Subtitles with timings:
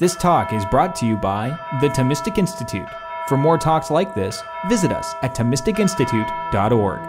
[0.00, 1.48] This talk is brought to you by
[1.80, 2.86] the Thomistic Institute.
[3.26, 7.00] For more talks like this, visit us at ThomisticInstitute.org.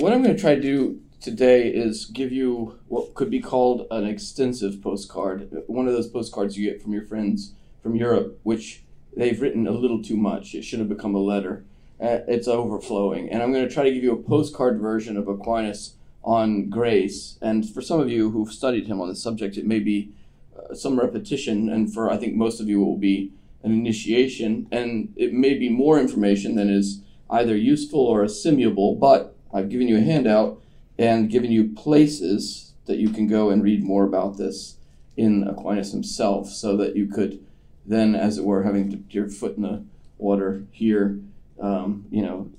[0.00, 3.86] What I'm going to try to do today is give you what could be called
[3.92, 5.48] an extensive postcard.
[5.68, 8.82] One of those postcards you get from your friends from Europe, which
[9.16, 10.56] they've written a little too much.
[10.56, 11.64] It should have become a letter.
[12.00, 13.30] Uh, it's overflowing.
[13.30, 15.94] And I'm going to try to give you a postcard version of Aquinas
[16.24, 17.38] on grace.
[17.42, 20.12] And for some of you who've studied him on this subject, it may be
[20.56, 21.68] uh, some repetition.
[21.68, 24.66] And for I think most of you, it will be an initiation.
[24.70, 28.94] And it may be more information than is either useful or assimilable.
[28.94, 30.60] But I've given you a handout
[30.98, 34.76] and given you places that you can go and read more about this
[35.16, 37.44] in Aquinas himself so that you could
[37.84, 39.84] then, as it were, having dipped your foot in the
[40.18, 41.18] water here,
[41.60, 42.50] um, you know,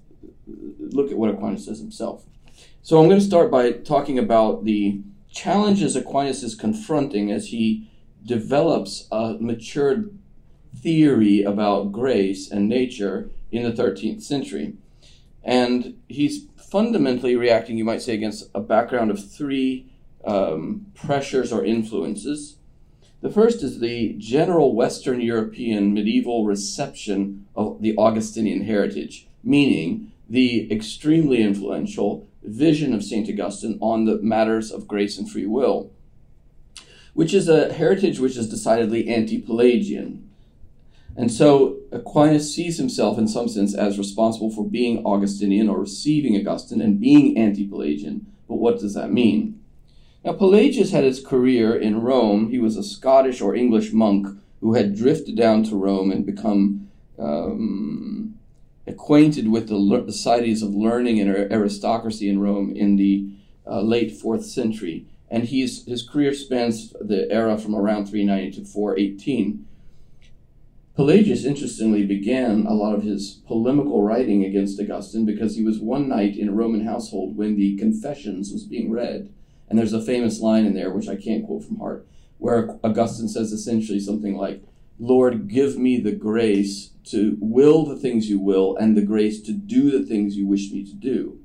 [0.80, 2.26] look at what Aquinas says himself.
[2.86, 5.00] So I'm going to start by talking about the
[5.32, 7.90] challenges Aquinas is confronting as he
[8.26, 10.20] develops a matured
[10.76, 14.74] theory about grace and nature in the 13th century.
[15.46, 19.90] And he's fundamentally reacting, you might say, against a background of three
[20.26, 22.58] um, pressures or influences.
[23.22, 30.70] The first is the general Western European medieval reception of the Augustinian heritage, meaning the
[30.70, 33.30] extremely influential vision of St.
[33.30, 35.92] Augustine on the matters of grace and free will,
[37.14, 40.30] which is a heritage which is decidedly anti Pelagian.
[41.16, 46.36] And so Aquinas sees himself, in some sense, as responsible for being Augustinian or receiving
[46.36, 48.26] Augustine and being anti Pelagian.
[48.48, 49.60] But what does that mean?
[50.24, 52.50] Now, Pelagius had his career in Rome.
[52.50, 54.28] He was a Scottish or English monk
[54.62, 58.23] who had drifted down to Rome and become um,
[58.86, 63.30] acquainted with the, societies of learning and aristocracy in Rome in the
[63.66, 65.06] uh, late fourth century.
[65.30, 69.66] And he's, his career spans the era from around 390 to 418.
[70.96, 76.08] Pelagius, interestingly, began a lot of his polemical writing against Augustine because he was one
[76.08, 79.34] night in a Roman household when the Confessions was being read.
[79.68, 82.06] And there's a famous line in there, which I can't quote from heart,
[82.38, 84.62] where Augustine says essentially something like,
[85.00, 89.52] Lord, give me the grace to will the things you will and the grace to
[89.52, 91.40] do the things you wish me to do.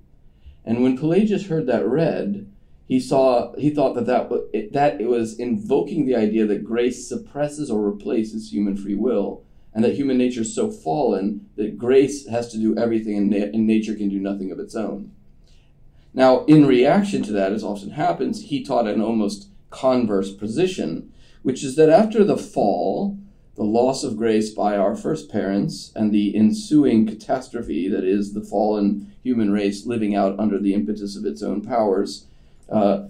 [0.65, 2.51] And when Pelagius heard that read,
[2.87, 7.71] he saw he thought that that, that it was invoking the idea that grace suppresses
[7.71, 9.45] or replaces human free will
[9.75, 13.37] and that human nature is so fallen that grace has to do everything and, na-
[13.37, 15.13] and nature can do nothing of its own.
[16.15, 21.63] Now, in reaction to that, as often happens, he taught an almost converse position, which
[21.63, 23.19] is that after the fall,
[23.59, 28.41] the loss of grace by our first parents and the ensuing catastrophe that is the
[28.41, 32.27] fallen human race living out under the impetus of its own powers,
[32.71, 33.09] uh,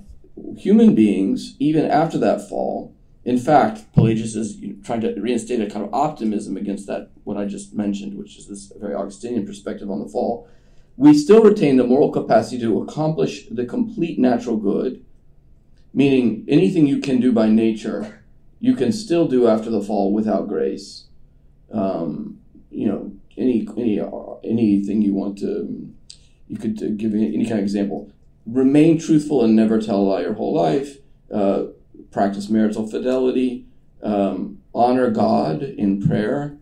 [0.57, 2.95] human beings, even after that fall,
[3.27, 7.45] in fact, Pelagius is trying to reinstate a kind of optimism against that, what I
[7.45, 10.49] just mentioned, which is this very Augustinian perspective on the fall.
[10.97, 15.05] We still retain the moral capacity to accomplish the complete natural good,
[15.93, 18.25] meaning anything you can do by nature
[18.61, 21.05] you can still do after the fall without grace.
[21.73, 25.93] Um, you know, any any uh, anything you want to,
[26.49, 28.11] you could uh, give any kind of example.
[28.47, 30.99] Remain truthful and never tell a lie your whole life.
[31.33, 31.67] Uh,
[32.11, 33.67] practice marital fidelity.
[34.03, 36.57] Um, honor God in prayer.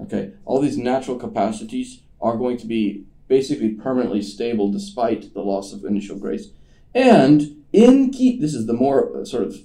[0.00, 5.72] Okay, all these natural capacities are going to be basically permanently stable despite the loss
[5.72, 6.48] of initial grace.
[6.94, 9.56] And in keep this is the more uh, sort of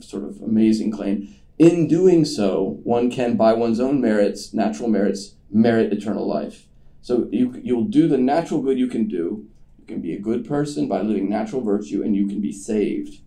[0.00, 1.34] sort of amazing claim.
[1.58, 6.66] In doing so, one can, by one's own merits, natural merits, merit eternal life.
[7.02, 9.46] So you, you'll do the natural good you can do.
[9.78, 13.20] You can be a good person by living natural virtue, and you can be saved.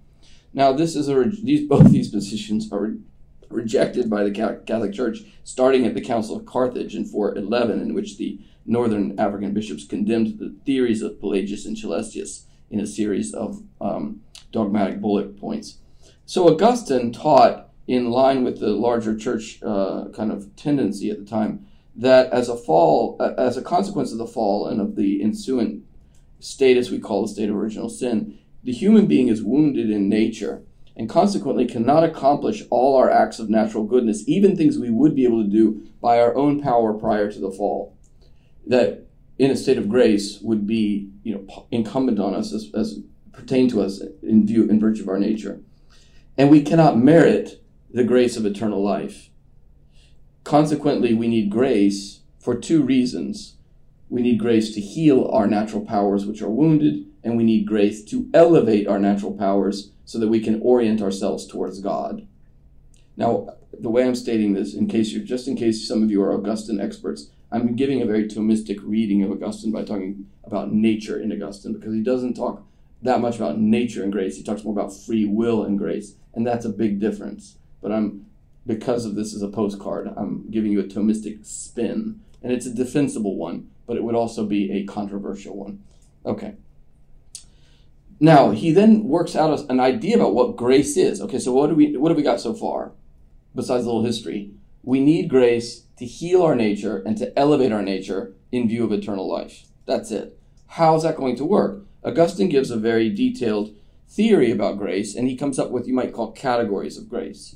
[0.54, 2.96] Now, this is a these both these positions are
[3.50, 8.18] rejected by the Catholic Church, starting at the Council of Carthage in 411, in which
[8.18, 13.62] the northern African bishops condemned the theories of Pelagius and Celestius in a series of
[13.80, 14.22] um,
[14.56, 15.78] dogmatic bullet points.
[16.26, 21.26] So Augustine taught in line with the larger church uh, kind of tendency at the
[21.26, 25.22] time that as a fall, uh, as a consequence of the fall and of the
[25.22, 25.84] ensuing
[26.40, 30.64] status we call the state of original sin, the human being is wounded in nature
[30.98, 35.26] and consequently cannot accomplish all our acts of natural goodness, even things we would be
[35.26, 37.98] able to do by our own power prior to the fall.
[38.66, 39.06] That
[39.38, 43.00] in a state of grace would be, you know, incumbent on us as, as
[43.36, 45.60] pertain to us in view in virtue of our nature
[46.38, 47.62] and we cannot merit
[47.92, 49.30] the grace of eternal life.
[50.44, 53.56] Consequently, we need grace for two reasons.
[54.10, 58.04] We need grace to heal our natural powers which are wounded, and we need grace
[58.06, 62.28] to elevate our natural powers so that we can orient ourselves towards God.
[63.18, 66.22] Now, the way I'm stating this, in case you just in case some of you
[66.22, 71.20] are Augustine experts, I'm giving a very Thomistic reading of Augustine by talking about nature
[71.20, 72.64] in Augustine because he doesn't talk
[73.06, 74.38] that much about nature and grace.
[74.38, 77.58] He talks more about free will and grace, and that's a big difference.
[77.82, 78.26] But I'm
[78.66, 82.74] because of this as a postcard, I'm giving you a Thomistic spin, and it's a
[82.74, 85.84] defensible one, but it would also be a controversial one.
[86.26, 86.56] Okay.
[88.20, 91.22] Now he then works out an idea about what grace is.
[91.22, 92.94] Okay, so what do we what have we got so far?
[93.54, 94.52] Besides a little history,
[94.84, 98.92] we need grace to heal our nature and to elevate our nature in view of
[98.92, 99.66] eternal life.
[99.86, 100.38] That's it.
[100.68, 101.86] How's that going to work?
[102.06, 103.76] Augustine gives a very detailed
[104.08, 107.56] theory about grace, and he comes up with you might call categories of grace.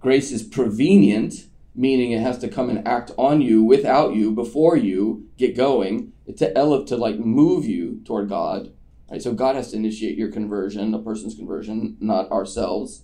[0.00, 4.76] Grace is prevenient, meaning it has to come and act on you without you before
[4.76, 8.72] you get going to elevate to like move you toward God.
[9.10, 9.22] Right?
[9.22, 13.02] So God has to initiate your conversion, a person's conversion, not ourselves.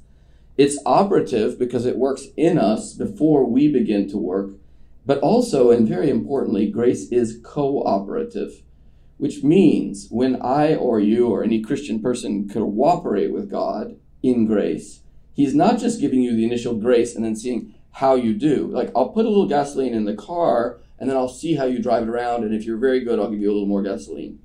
[0.59, 4.51] It's operative because it works in us before we begin to work.
[5.05, 8.63] But also, and very importantly, grace is cooperative,
[9.19, 15.01] which means when I or you or any Christian person cooperate with God in grace,
[15.33, 18.69] He's not just giving you the initial grace and then seeing how you do.
[18.69, 21.83] Like, I'll put a little gasoline in the car and then I'll see how you
[21.83, 22.45] drive it around.
[22.45, 24.39] And if you're very good, I'll give you a little more gasoline.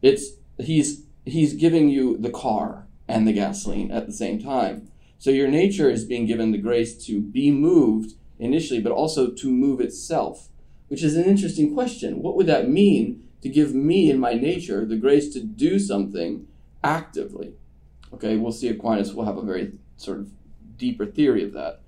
[0.00, 4.88] It's He's He's giving you the car and the gasoline at the same time.
[5.18, 9.50] So your nature is being given the grace to be moved initially, but also to
[9.50, 10.48] move itself,
[10.88, 12.22] which is an interesting question.
[12.22, 16.46] What would that mean to give me in my nature the grace to do something
[16.82, 17.54] actively?
[18.14, 20.30] Okay, we'll see Aquinas will have a very sort of
[20.76, 21.80] deeper theory of that.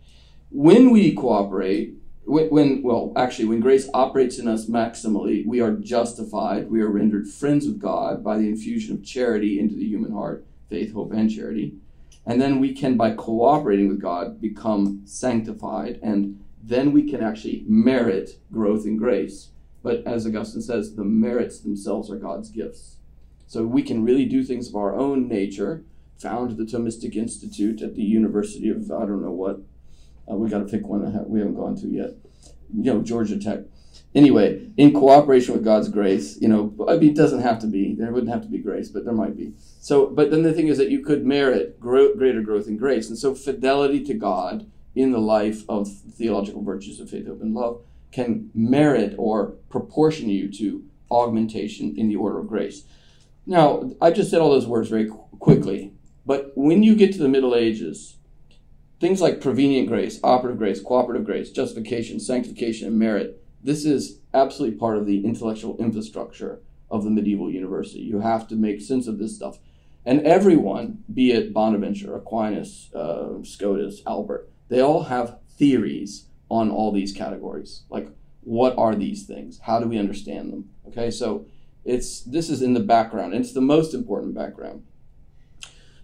[0.51, 5.73] When we cooperate, when, when, well, actually, when grace operates in us maximally, we are
[5.73, 10.13] justified, we are rendered friends with God by the infusion of charity into the human
[10.13, 11.75] heart, faith, hope, and charity.
[12.27, 17.65] And then we can, by cooperating with God, become sanctified, and then we can actually
[17.69, 19.49] merit growth in grace.
[19.85, 22.97] But as Augustine says, the merits themselves are God's gifts.
[23.47, 25.85] So we can really do things of our own nature,
[26.19, 29.61] found the Thomistic Institute at the University of, I don't know what,
[30.29, 32.13] uh, we got to pick one that we haven't gone to yet,
[32.75, 33.61] you know, Georgia Tech
[34.15, 37.95] anyway, in cooperation with God's grace, you know, I mean, it doesn't have to be.
[37.95, 39.53] There wouldn't have to be grace, but there might be.
[39.81, 43.09] So, but then the thing is that you could merit grow, greater growth in grace,
[43.09, 47.53] and so fidelity to God in the life of theological virtues of faith, hope, and
[47.53, 47.83] love
[48.15, 52.85] can merit or proportion you to augmentation in the order of grace.
[53.45, 55.93] Now, I just said all those words very qu- quickly,
[56.25, 58.17] but when you get to the Middle Ages,
[59.01, 64.77] things like prevenient grace, operative grace, cooperative grace, justification, sanctification, and merit this is absolutely
[64.77, 68.01] part of the intellectual infrastructure of the medieval university.
[68.01, 69.59] You have to make sense of this stuff.
[70.05, 76.93] And everyone, be it Bonaventure, Aquinas, uh, Scotus, Albert, they all have theories on all
[76.93, 77.83] these categories.
[77.91, 78.09] Like,
[78.43, 79.59] what are these things?
[79.63, 80.71] How do we understand them?
[80.89, 81.47] Okay, so
[81.85, 84.85] it's this is in the background, it's the most important background.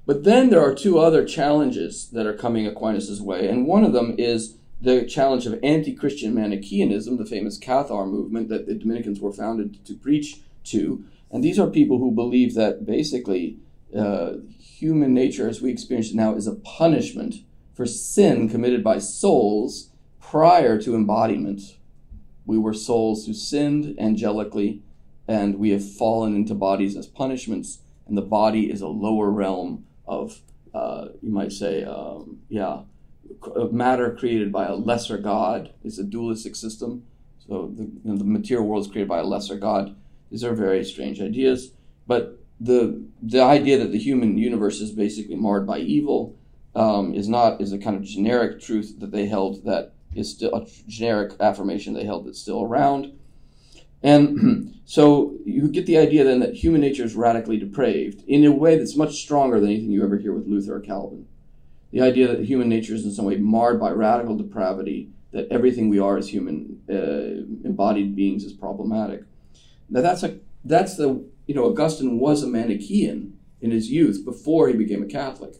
[0.07, 3.93] But then there are two other challenges that are coming Aquinas' way, and one of
[3.93, 9.21] them is the challenge of anti Christian Manichaeanism, the famous Cathar movement that the Dominicans
[9.21, 11.05] were founded to preach to.
[11.31, 13.59] And these are people who believe that basically
[13.97, 17.37] uh, human nature, as we experience it now, is a punishment
[17.75, 19.89] for sin committed by souls
[20.31, 21.61] prior to embodiment.
[22.47, 24.81] We were souls who sinned angelically,
[25.27, 29.87] and we have fallen into bodies as punishments, and the body is a lower realm
[30.07, 30.41] of,
[30.73, 32.83] uh, you might say, um, yeah,
[33.73, 37.05] matter created by a lesser God It's a dualistic system.
[37.49, 39.97] So the, you know, the material world is created by a lesser God.
[40.31, 41.73] These are very strange ideas.
[42.07, 46.37] But the the idea that the human universe is basically marred by evil
[46.75, 50.55] um, is not is a kind of generic truth that they held that is still
[50.55, 53.12] a generic affirmation they held that's still around.
[54.02, 58.52] And so you get the idea then that human nature is radically depraved in a
[58.52, 61.26] way that's much stronger than anything you ever hear with Luther or Calvin
[61.90, 65.88] the idea that human nature is in some way marred by radical depravity, that everything
[65.88, 69.23] we are as human uh, embodied beings is problematic.
[69.88, 74.69] Now that's a that's the you know Augustine was a Manichaean in his youth before
[74.69, 75.55] he became a Catholic,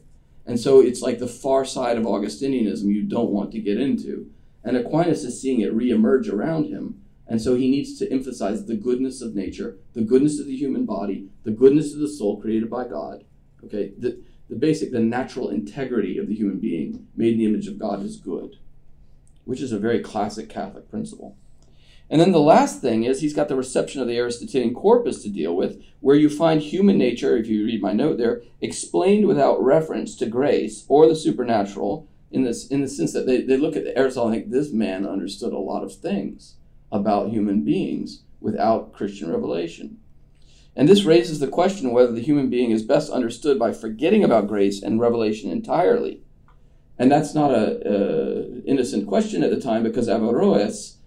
[0.45, 4.29] and so it's like the far side of Augustinianism you don't want to get into.
[4.63, 8.75] And Aquinas is seeing it reemerge around him, and so he needs to emphasize the
[8.75, 12.69] goodness of nature, the goodness of the human body, the goodness of the soul created
[12.69, 13.23] by God.
[13.63, 17.67] Okay, the, the basic, the natural integrity of the human being made in the image
[17.67, 18.57] of God is good,
[19.45, 21.37] which is a very classic Catholic principle.
[22.09, 25.29] And then the last thing is he's got the reception of the Aristotelian corpus to
[25.29, 29.63] deal with, where you find human nature, if you read my note there, explained without
[29.63, 33.75] reference to grace or the supernatural, in this in the sense that they, they look
[33.75, 36.55] at Aristotle and think this man understood a lot of things
[36.91, 39.97] about human beings without Christian revelation.
[40.75, 44.47] And this raises the question whether the human being is best understood by forgetting about
[44.47, 46.21] grace and revelation entirely.
[46.97, 50.97] And that's not a, a innocent question at the time because Averroes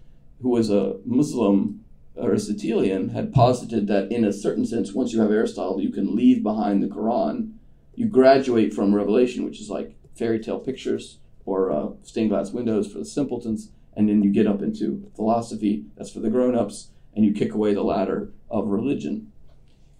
[0.41, 1.85] who was a Muslim
[2.17, 6.43] Aristotelian, had posited that in a certain sense, once you have Aristotle, you can leave
[6.43, 7.53] behind the Quran.
[7.95, 12.91] You graduate from Revelation, which is like fairy tale pictures or uh, stained glass windows
[12.91, 16.89] for the simpletons, and then you get up into philosophy, that's for the grown ups,
[17.15, 19.31] and you kick away the ladder of religion.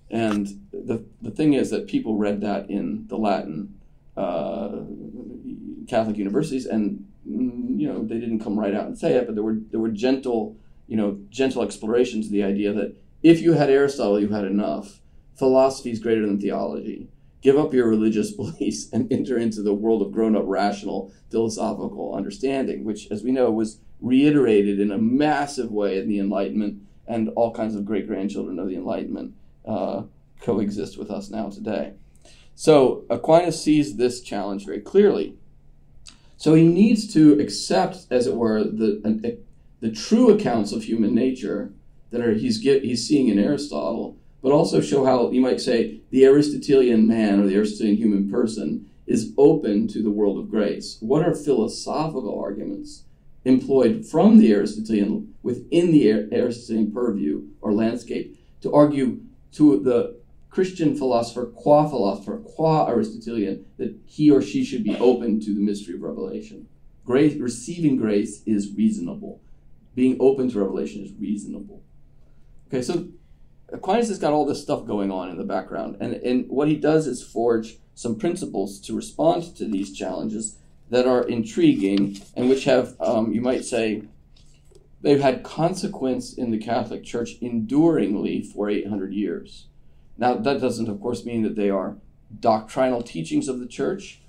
[0.10, 3.80] And the, the thing is that people read that in the Latin
[4.18, 4.82] uh,
[5.88, 9.36] Catholic universities, and Mm, you know, they didn't come right out and say it, but
[9.36, 10.58] there were there were gentle,
[10.88, 15.02] you know, gentle explorations of the idea that if you had Aristotle, you had enough.
[15.36, 17.10] Philosophy is greater than theology.
[17.46, 22.84] Give up your religious beliefs and enter into the world of grown-up, rational, philosophical understanding,
[22.84, 27.54] which, as we know, was reiterated in a massive way in the Enlightenment, and all
[27.54, 30.02] kinds of great grandchildren of the Enlightenment uh,
[30.42, 31.94] coexist with us now today.
[32.56, 35.38] So Aquinas sees this challenge very clearly
[36.38, 39.40] so he needs to accept, as it were, the,
[39.80, 41.74] the true accounts of human nature
[42.12, 46.24] that are, he's, he's seeing in Aristotle, but also show how, you might say, the
[46.24, 50.98] Aristotelian man or the Aristotelian human person is open to the world of grace.
[51.00, 53.06] What are philosophical arguments
[53.44, 59.22] employed from the Aristotelian, within the Aristotelian purview or landscape, to argue
[59.54, 60.20] to the
[60.52, 65.60] Christian philosopher, qua philosopher, qua Aristotelian, that he or she should be open to the
[65.60, 66.68] mystery of revelation.
[67.04, 69.42] Grace, receiving grace is reasonable.
[69.96, 71.82] Being open to revelation is reasonable.
[72.68, 73.08] Okay, so
[73.76, 76.78] Aquinas has got all this stuff going on in the background, and, and what he
[76.78, 82.64] does is forge some principles to respond to these challenges that are intriguing and which
[82.64, 84.04] have, um, you might say,
[85.02, 89.68] they've had consequence in the Catholic Church enduringly for 800 years.
[90.18, 91.98] Now, that doesn't, of course, mean that they are
[92.40, 94.22] doctrinal teachings of the church.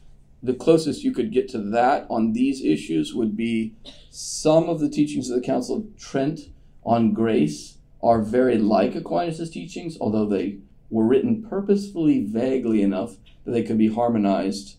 [0.42, 3.74] The closest you could get to that on these issues would be
[4.10, 6.40] some of the teachings of the Council of Trent
[6.84, 7.75] on grace
[8.06, 10.58] are very like Aquinas' teachings, although they
[10.90, 14.76] were written purposefully vaguely enough that they could be harmonized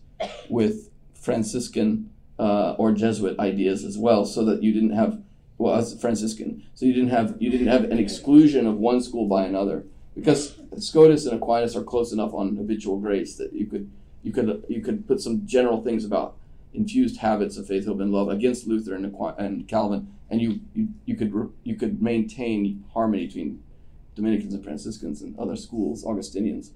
[0.48, 5.20] with Franciscan uh, or Jesuit ideas as well, so that you didn't have
[5.58, 9.26] well as Franciscan, so you didn't have you didn't have an exclusion of one school
[9.26, 13.90] by another because Scotus and Aquinas are close enough on habitual grace that you could
[14.22, 16.36] you could you could put some general things about
[16.78, 20.88] infused habits of faith, hope, and love against Luther and, and Calvin, and you, you
[21.04, 23.62] you could you could maintain harmony between
[24.14, 26.72] Dominicans and Franciscans and other schools, Augustinians,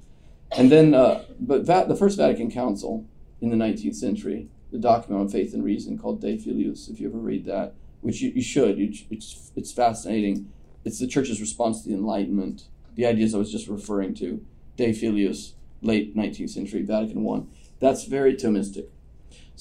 [0.57, 3.07] and then uh, but Va- the First Vatican Council
[3.41, 7.09] in the 19th century, the document on faith and reason called Dei Filius, if you
[7.09, 10.53] ever read that, which you, you should, you, it's it's fascinating.
[10.85, 14.45] It's the Church's response to the Enlightenment the ideas I was just referring to,
[14.77, 17.43] Dei Filius, late 19th century, Vatican I.
[17.81, 18.87] That's very Thomistic.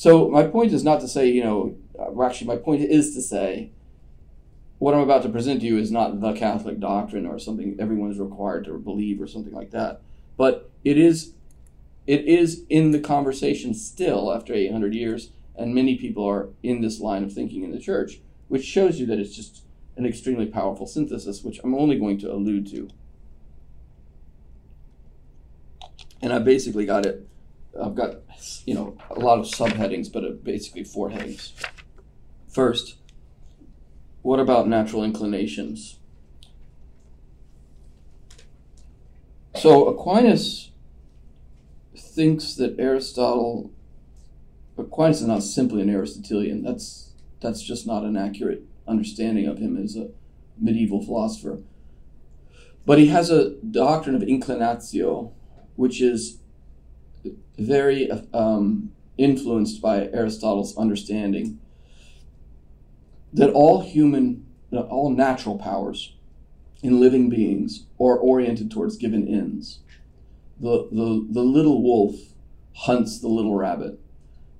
[0.01, 3.21] So my point is not to say, you know, uh, actually my point is to
[3.21, 3.69] say,
[4.79, 8.09] what I'm about to present to you is not the Catholic doctrine or something everyone
[8.09, 10.01] is required to believe or something like that.
[10.37, 11.35] But it is,
[12.07, 16.99] it is in the conversation still after 800 years, and many people are in this
[16.99, 19.65] line of thinking in the church, which shows you that it's just
[19.97, 22.89] an extremely powerful synthesis, which I'm only going to allude to
[26.21, 27.27] and I basically got it.
[27.79, 28.15] I've got
[28.65, 31.53] you know a lot of subheadings, but uh, basically four headings.
[32.49, 32.95] First,
[34.21, 35.97] what about natural inclinations?
[39.55, 40.71] So Aquinas
[41.95, 43.71] thinks that Aristotle
[44.77, 46.63] Aquinas is not simply an Aristotelian.
[46.63, 50.09] That's that's just not an accurate understanding of him as a
[50.59, 51.59] medieval philosopher.
[52.85, 55.31] But he has a doctrine of inclinatio,
[55.75, 56.39] which is
[57.57, 61.59] very um, influenced by Aristotle's understanding
[63.33, 66.15] that all human, all natural powers
[66.81, 69.79] in living beings are oriented towards given ends.
[70.59, 72.15] The, the, the little wolf
[72.73, 73.99] hunts the little rabbit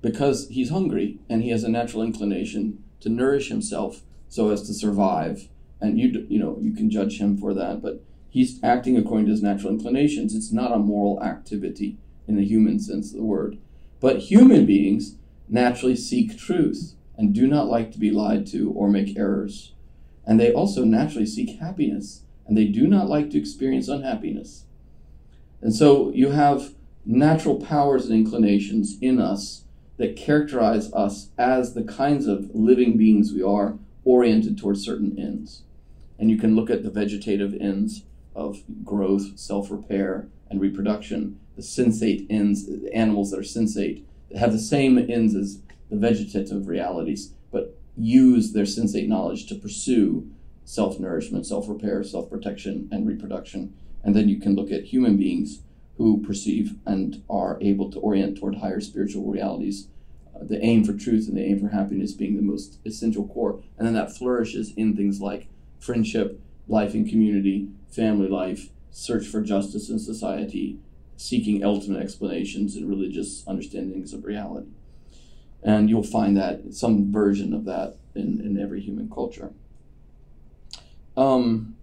[0.00, 4.74] because he's hungry and he has a natural inclination to nourish himself so as to
[4.74, 5.48] survive.
[5.80, 9.32] And you, you know, you can judge him for that, but he's acting according to
[9.32, 10.34] his natural inclinations.
[10.34, 13.58] It's not a moral activity in the human sense of the word.
[14.00, 15.16] But human beings
[15.48, 19.72] naturally seek truth and do not like to be lied to or make errors.
[20.24, 24.64] and they also naturally seek happiness, and they do not like to experience unhappiness.
[25.60, 26.74] And so you have
[27.04, 29.64] natural powers and inclinations in us
[29.96, 35.62] that characterize us as the kinds of living beings we are, oriented towards certain ends.
[36.18, 41.62] And you can look at the vegetative ends of growth, self repair, and reproduction, the
[41.62, 46.66] sensate ends, the animals that are sensate, that have the same ends as the vegetative
[46.68, 50.30] realities, but use their sensate knowledge to pursue
[50.64, 53.74] self nourishment, self repair, self protection, and reproduction.
[54.02, 55.60] And then you can look at human beings
[55.98, 59.88] who perceive and are able to orient toward higher spiritual realities.
[60.34, 63.62] Uh, the aim for truth and the aim for happiness being the most essential core.
[63.76, 69.42] And then that flourishes in things like friendship, life in community, family life, search for
[69.42, 70.78] justice in society,
[71.22, 74.66] seeking ultimate explanations and religious understandings of reality.
[75.62, 79.52] And you'll find that some version of that in, in every human culture.
[81.16, 81.76] Um,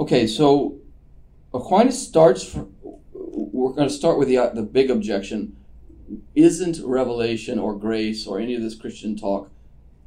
[0.00, 0.78] okay, so
[1.54, 2.44] Aquinas starts.
[2.44, 2.74] From,
[3.12, 5.56] we're going to start with the uh, the big objection.
[6.34, 9.50] Isn't revelation or grace or any of this Christian talk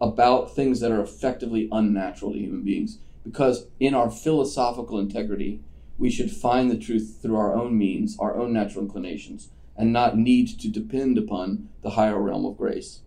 [0.01, 2.97] about things that are effectively unnatural to human beings?
[3.23, 5.61] Because in our philosophical integrity,
[5.97, 10.17] we should find the truth through our own means, our own natural inclinations, and not
[10.17, 13.01] need to depend upon the higher realm of grace.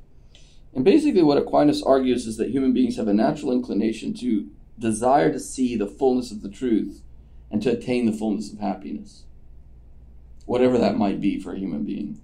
[0.75, 5.33] And basically, what Aquinas argues is that human beings have a natural inclination to desire
[5.33, 7.02] to see the fullness of the truth
[7.50, 9.25] and to attain the fullness of happiness,
[10.45, 12.21] whatever that might be for a human being.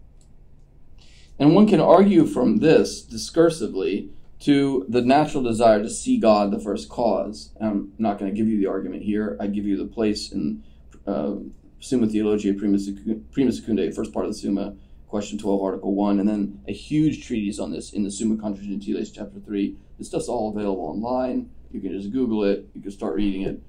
[1.39, 4.11] And one can argue from this discursively
[4.43, 7.53] to the natural desire to see God the first cause.
[7.61, 9.37] I'm not going to give you the argument here.
[9.41, 10.65] I give you the place in
[11.07, 11.35] uh,
[11.79, 14.75] Summa Theologiae Prima, Secundae, first part of the Summa,
[15.07, 18.65] question 12, article 1, and then a huge treatise on this in the Summa Contra
[18.65, 19.77] Gentiles, chapter 3.
[19.99, 21.49] This stuff's all available online.
[21.71, 22.67] You can just Google it.
[22.75, 23.61] You can start reading it.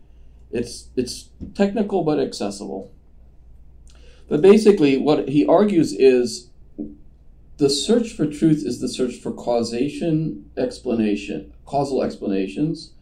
[0.52, 2.92] It's it's technical but accessible.
[4.28, 6.50] But basically, what he argues is
[7.58, 12.94] the search for truth is the search for causation, explanation, causal explanations,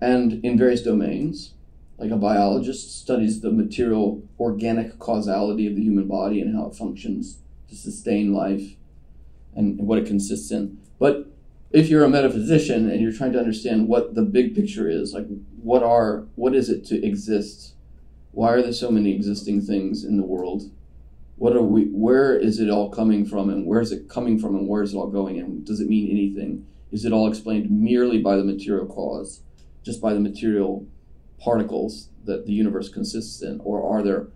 [0.00, 1.52] and in various domains.
[1.98, 6.76] Like a biologist studies the material organic causality of the human body and how it
[6.76, 7.38] functions
[7.70, 8.76] to sustain life
[9.54, 10.78] and what it consists in.
[10.98, 11.26] But
[11.70, 15.26] if you're a metaphysician and you're trying to understand what the big picture is, like
[15.62, 17.74] what are what is it to exist?
[18.32, 20.70] Why are there so many existing things in the world?
[21.36, 24.56] What are we where is it all coming from and where is it coming from
[24.56, 26.66] and where is it all going and does it mean anything?
[26.90, 29.42] Is it all explained merely by the material cause,
[29.84, 30.86] just by the material
[31.38, 34.28] particles that the universe consists in, or are there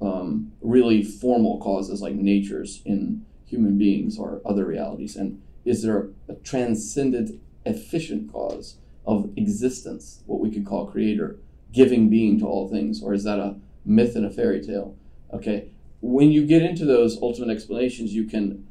[0.00, 5.14] um, really formal causes like natures in human beings or other realities?
[5.14, 11.36] And is there a transcendent, efficient cause of existence, what we could call creator,
[11.72, 14.96] giving being to all things, or is that a myth and a fairy tale?
[15.32, 15.68] Okay,
[16.04, 18.66] when you get into those ultimate explanations, you can,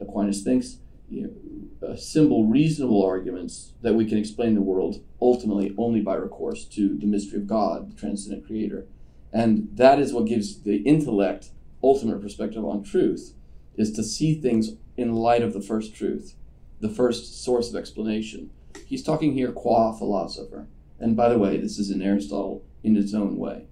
[0.00, 6.00] Aquinas thinks, you know, assemble reasonable arguments that we can explain the world ultimately only
[6.00, 8.86] by recourse to the mystery of God, the transcendent creator.
[9.32, 11.50] And that is what gives the intellect
[11.84, 13.34] ultimate perspective on truth,
[13.76, 16.34] is to see things in light of the first truth,
[16.80, 18.50] the first source of explanation.
[18.86, 20.66] He's talking here qua philosopher.
[20.98, 23.66] And by the way, this is in Aristotle in its own way.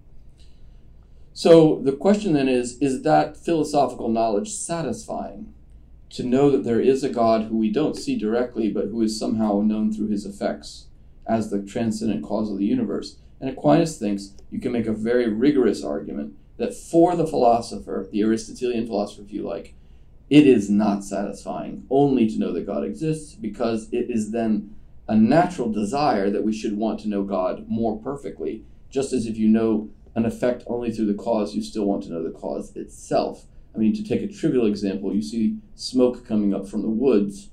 [1.37, 5.53] So the question then is is that philosophical knowledge satisfying?
[6.11, 9.19] To know that there is a God who we don't see directly, but who is
[9.19, 10.87] somehow known through his effects
[11.27, 13.17] as the transcendent cause of the universe.
[13.41, 18.23] And Aquinas thinks you can make a very rigorous argument that for the philosopher, the
[18.23, 19.75] Aristotelian philosopher, if you like,
[20.31, 24.73] it is not satisfying only to know that God exists because it is then
[25.09, 28.63] a natural desire that we should want to know God more perfectly.
[28.89, 32.11] Just as if you know an effect only through the cause, you still want to
[32.11, 33.47] know the cause itself.
[33.75, 37.51] I mean, to take a trivial example, you see smoke coming up from the woods,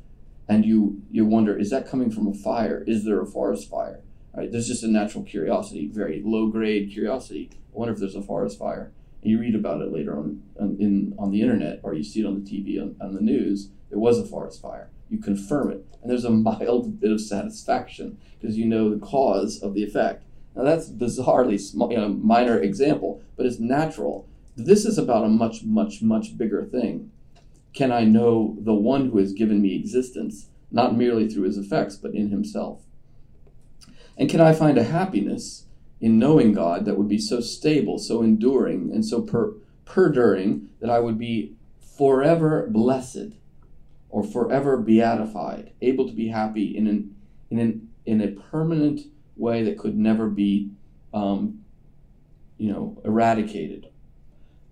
[0.47, 2.83] and you you wonder, is that coming from a fire?
[2.85, 4.01] Is there a forest fire?
[4.35, 4.51] Right?
[4.51, 7.49] There's just a natural curiosity, very low grade curiosity.
[7.53, 10.77] I wonder if there's a forest fire and you read about it later on, on
[10.79, 13.69] in on the internet or you see it on the TV on, on the news.
[13.89, 14.89] There was a forest fire.
[15.09, 19.61] You confirm it, and there's a mild bit of satisfaction because you know the cause
[19.61, 20.23] of the effect.
[20.55, 24.27] Now that's bizarrely small, you know, minor example, but it's natural.
[24.55, 27.11] This is about a much, much, much bigger thing.
[27.73, 31.95] Can I know the one who has given me existence, not merely through his effects,
[31.95, 32.81] but in himself?
[34.17, 35.65] And can I find a happiness
[36.01, 39.53] in knowing God that would be so stable, so enduring, and so per-
[39.85, 43.35] perduring that I would be forever blessed
[44.09, 47.15] or forever beatified, able to be happy in an,
[47.49, 49.01] in an in a permanent
[49.35, 50.69] way that could never be,
[51.13, 51.63] um,
[52.57, 53.87] you know, eradicated.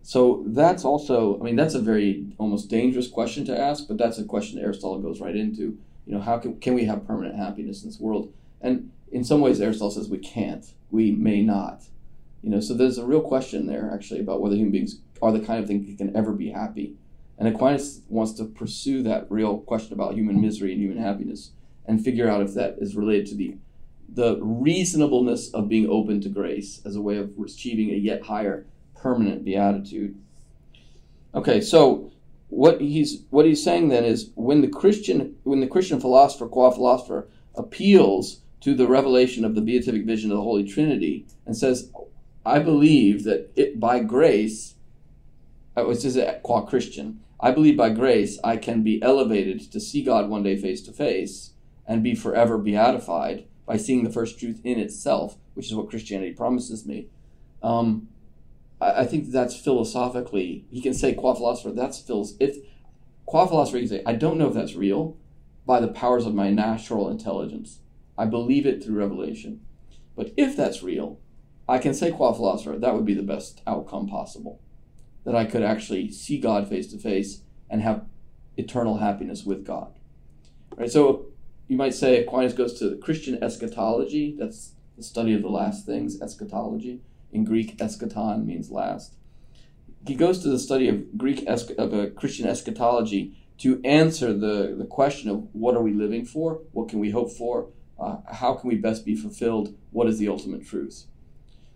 [0.01, 4.17] So that's also, I mean, that's a very almost dangerous question to ask, but that's
[4.17, 5.77] a question Aristotle goes right into.
[6.05, 8.33] You know, how can, can we have permanent happiness in this world?
[8.61, 11.83] And in some ways, Aristotle says we can't, we may not.
[12.41, 15.41] You know, so there's a real question there actually about whether human beings are the
[15.41, 16.95] kind of thing that can ever be happy.
[17.37, 21.51] And Aquinas wants to pursue that real question about human misery and human happiness
[21.85, 23.55] and figure out if that is related to the
[24.13, 28.65] the reasonableness of being open to grace as a way of achieving a yet higher
[28.95, 30.17] permanent beatitude.
[31.33, 32.11] Okay, so
[32.49, 36.71] what he's what he's saying then is when the Christian when the Christian philosopher, qua
[36.71, 41.91] philosopher, appeals to the revelation of the beatific vision of the Holy Trinity and says,
[42.45, 44.75] I believe that it by grace,
[45.75, 50.03] which is a qua Christian, I believe by grace I can be elevated to see
[50.03, 51.51] God one day face to face
[51.87, 56.33] and be forever beatified by seeing the first truth in itself, which is what Christianity
[56.33, 57.07] promises me.
[57.61, 58.07] Um,
[58.81, 62.57] I, I, think that's philosophically, he can say qua philosopher, that's phil- if
[63.27, 65.17] qua philosopher he can say, I don't know if that's real
[65.67, 67.77] by the powers of my natural intelligence.
[68.17, 69.61] I believe it through revelation.
[70.15, 71.19] But if that's real,
[71.67, 74.59] I can say qua philosopher, that would be the best outcome possible.
[75.25, 78.07] That I could actually see God face to face and have
[78.57, 79.93] eternal happiness with God.
[80.75, 80.91] Right?
[80.91, 81.27] So
[81.69, 84.35] you might say Aquinas goes to the Christian eschatology.
[84.37, 87.01] That's the study of the last things, eschatology.
[87.31, 89.13] In Greek, eschaton means last.
[90.07, 94.85] He goes to the study of Greek of a Christian eschatology to answer the, the
[94.85, 96.61] question of what are we living for?
[96.71, 97.69] What can we hope for?
[97.99, 99.75] Uh, how can we best be fulfilled?
[99.91, 101.05] What is the ultimate truth?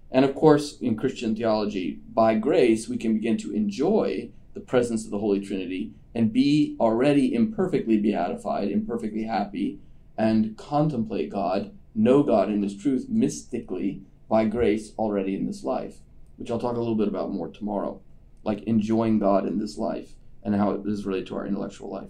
[0.10, 5.06] And of course, in Christian theology, by grace, we can begin to enjoy the presence
[5.06, 9.80] of the Holy Trinity and be already imperfectly beatified, imperfectly happy,
[10.17, 15.97] and contemplate God, know God in His truth mystically by grace already in this life,
[16.38, 18.02] which I'll talk a little bit about more tomorrow,
[18.43, 22.10] like enjoying God in this life and how it is related to our intellectual life.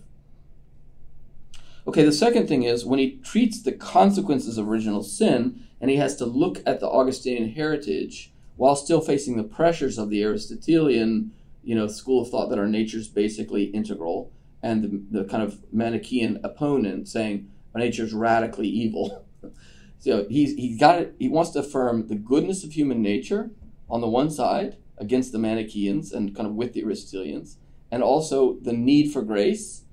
[1.85, 5.97] Okay, the second thing is when he treats the consequences of original sin, and he
[5.97, 11.31] has to look at the Augustinian heritage while still facing the pressures of the Aristotelian,
[11.63, 15.43] you know, school of thought that our nature is basically integral, and the, the kind
[15.43, 19.25] of Manichaean opponent saying our nature is radically evil.
[19.99, 21.15] so he's he got it.
[21.19, 23.51] He wants to affirm the goodness of human nature
[23.89, 27.57] on the one side against the Manichaeans and kind of with the Aristotelians,
[27.91, 29.83] and also the need for grace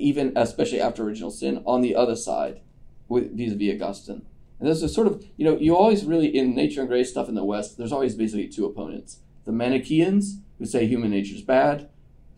[0.00, 2.60] even especially after original sin, on the other side,
[3.08, 4.22] with vis-a-vis Augustine.
[4.58, 7.28] And there's a sort of, you know, you always really, in nature and grace stuff
[7.28, 9.20] in the West, there's always basically two opponents.
[9.44, 11.88] The Manichaeans, who say human nature is bad,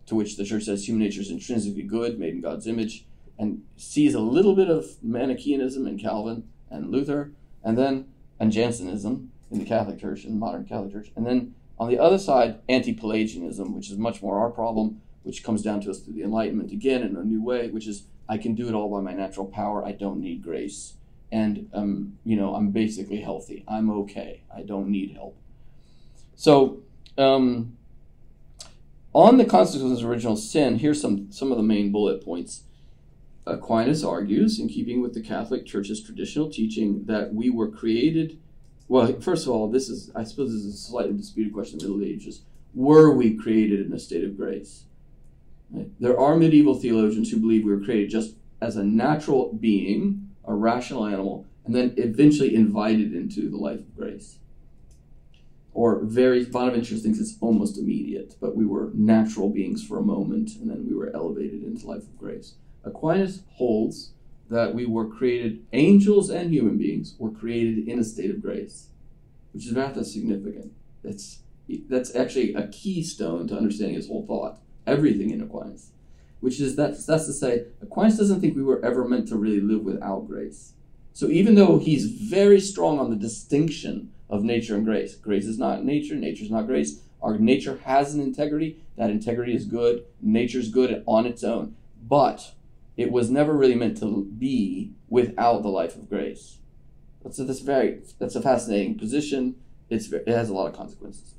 [0.07, 3.05] to which the church says human nature is intrinsically good, made in God's image,
[3.39, 7.33] and sees a little bit of Manichaeanism in Calvin and Luther,
[7.63, 8.07] and then,
[8.39, 11.11] and Jansenism in the Catholic Church, in the modern Catholic Church.
[11.17, 15.43] And then on the other side, anti Pelagianism, which is much more our problem, which
[15.43, 18.39] comes down to us through the Enlightenment again in a new way, which is I
[18.39, 19.85] can do it all by my natural power.
[19.85, 20.95] I don't need grace.
[21.33, 23.65] And, um, you know, I'm basically healthy.
[23.67, 24.43] I'm okay.
[24.55, 25.37] I don't need help.
[26.35, 26.83] So,
[27.19, 27.77] um,
[29.15, 32.63] on the consequences of original sin, here's some, some of the main bullet points.
[33.47, 38.39] Aquinas argues, in keeping with the Catholic Church's traditional teaching, that we were created.
[38.89, 41.87] Well, first of all, this is, I suppose, this is a slightly disputed question in
[41.87, 42.43] the Middle Ages.
[42.75, 44.85] Were we created in a state of grace?
[45.99, 50.55] There are medieval theologians who believe we were created just as a natural being, a
[50.55, 54.39] rational animal, and then eventually invited into the life of grace.
[55.75, 60.51] Or very Bonaventure thinks it's almost immediate, but we were natural beings for a moment,
[60.61, 62.55] and then we were elevated into life of grace.
[62.85, 64.13] Aquinas holds
[64.51, 68.89] that we were created, angels and human beings were created in a state of grace,
[69.53, 70.73] which is not that significant.
[71.03, 71.39] That's
[71.89, 75.91] that's actually a keystone to understanding his whole thought everything in Aquinas.
[76.41, 79.61] Which is that's that's to say, Aquinas doesn't think we were ever meant to really
[79.61, 80.73] live without grace.
[81.13, 85.59] So even though he's very strong on the distinction of nature and grace, grace is
[85.59, 87.03] not nature, nature is not grace.
[87.23, 88.83] Our nature has an integrity.
[88.97, 90.05] That integrity is good.
[90.21, 91.77] Nature is good on its own.
[92.03, 92.55] But
[92.97, 96.59] it was never really meant to be without the life of grace.
[97.23, 99.57] That's a, that's very that's a fascinating position.
[99.89, 101.35] It's it has a lot of consequences.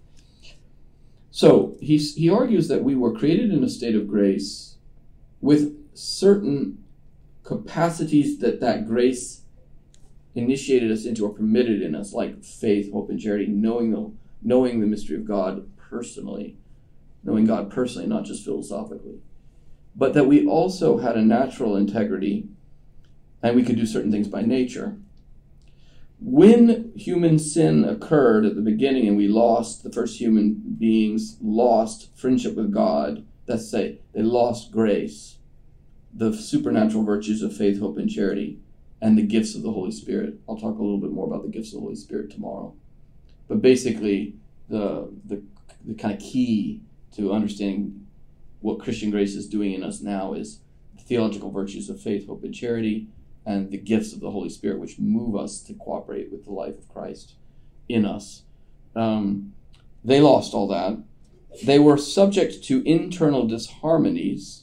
[1.31, 4.77] So he's, he argues that we were created in a state of grace
[5.41, 6.83] with certain
[7.43, 9.41] capacities that that grace
[10.35, 14.79] initiated us into or permitted in us, like faith, hope, and charity, knowing the, knowing
[14.79, 16.57] the mystery of God personally,
[17.23, 19.19] knowing God personally, not just philosophically.
[19.95, 22.47] But that we also had a natural integrity
[23.43, 24.97] and we could do certain things by nature.
[26.19, 32.17] When human sin occurred at the beginning and we lost, the first human beings lost
[32.17, 35.37] friendship with God, that's say, they lost grace,
[36.13, 38.59] the supernatural virtues of faith, hope, and charity,
[39.03, 40.35] and the gifts of the Holy Spirit.
[40.47, 42.73] I'll talk a little bit more about the gifts of the Holy Spirit tomorrow.
[43.49, 44.35] But basically,
[44.69, 45.43] the, the,
[45.83, 46.79] the kind of key
[47.17, 48.07] to understanding
[48.61, 50.59] what Christian grace is doing in us now is
[50.95, 53.09] the theological virtues of faith, hope, and charity,
[53.45, 56.77] and the gifts of the Holy Spirit, which move us to cooperate with the life
[56.77, 57.33] of Christ
[57.89, 58.43] in us.
[58.95, 59.51] Um,
[60.01, 60.97] they lost all that.
[61.65, 64.62] They were subject to internal disharmonies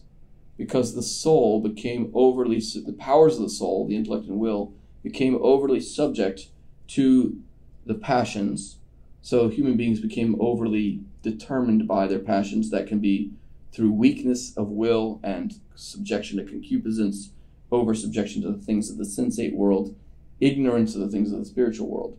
[0.61, 5.39] because the soul became overly, the powers of the soul, the intellect and will, became
[5.41, 6.49] overly subject
[6.87, 7.41] to
[7.87, 8.77] the passions.
[9.23, 13.31] So human beings became overly determined by their passions that can be
[13.73, 17.31] through weakness of will and subjection to concupiscence
[17.73, 19.97] over subjection to the things of the sensate world,
[20.41, 22.19] ignorance of the things of the spiritual world.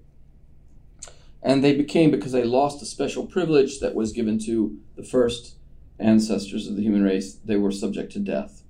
[1.44, 5.58] And they became, because they lost a special privilege that was given to the first
[6.00, 8.64] ancestors of the human race, they were subject to death.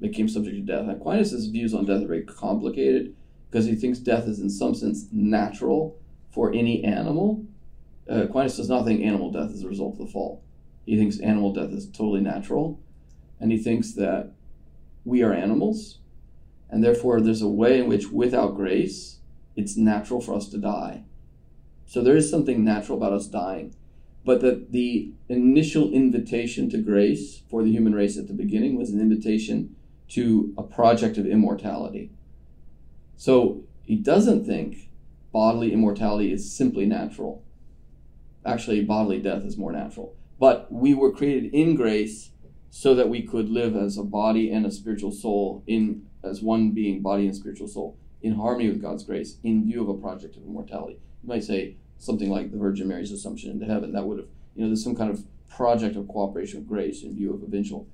[0.00, 0.88] Became subject to death.
[0.88, 3.14] Aquinas' views on death are very complicated
[3.50, 5.98] because he thinks death is, in some sense, natural
[6.30, 7.44] for any animal.
[8.10, 10.42] Uh, Aquinas does not think animal death is a result of the fall.
[10.86, 12.80] He thinks animal death is totally natural.
[13.38, 14.32] And he thinks that
[15.04, 16.00] we are animals
[16.70, 19.18] and therefore, there's a way in which, without grace,
[19.56, 21.02] it's natural for us to die.
[21.86, 23.74] So there is something natural about us dying.
[24.24, 28.90] But that the initial invitation to grace for the human race at the beginning was
[28.90, 29.76] an invitation
[30.08, 32.10] to a project of immortality.
[33.16, 34.90] So he doesn't think
[35.32, 37.42] bodily immortality is simply natural.
[38.44, 40.14] Actually, bodily death is more natural.
[40.38, 42.30] But we were created in grace
[42.70, 46.70] so that we could live as a body and a spiritual soul in as one
[46.70, 50.36] being, body and spiritual soul, in harmony with God's grace, in view of a project
[50.36, 50.98] of immortality.
[51.22, 53.92] You might say something like the Virgin Mary's assumption into heaven.
[53.92, 57.14] That would have, you know, there's some kind of project of cooperation with grace in
[57.14, 57.86] view of eventual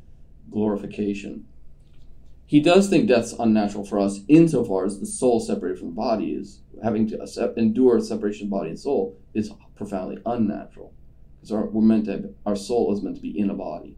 [0.50, 1.46] glorification.
[2.46, 6.32] He does think death's unnatural for us insofar as the soul separated from the body
[6.32, 10.94] is having to endure separation of body and soul is profoundly unnatural
[11.36, 13.96] because our, we're meant to have, our soul is meant to be in a body.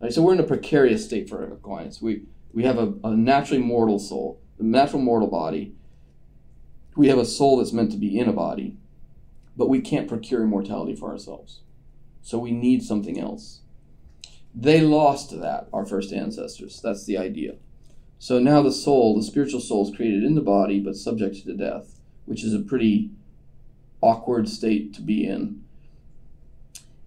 [0.00, 2.02] Right, so we're in a precarious state for Aquinas.
[2.02, 5.74] We we have a, a naturally mortal soul, a natural mortal body.
[6.96, 8.76] We have a soul that's meant to be in a body,
[9.58, 11.60] but we can't procure immortality for ourselves.
[12.22, 13.60] So we need something else.
[14.54, 16.80] They lost that, our first ancestors.
[16.80, 17.56] That's the idea.
[18.18, 21.54] So now the soul, the spiritual soul, is created in the body but subject to
[21.54, 23.10] death, which is a pretty
[24.00, 25.62] awkward state to be in.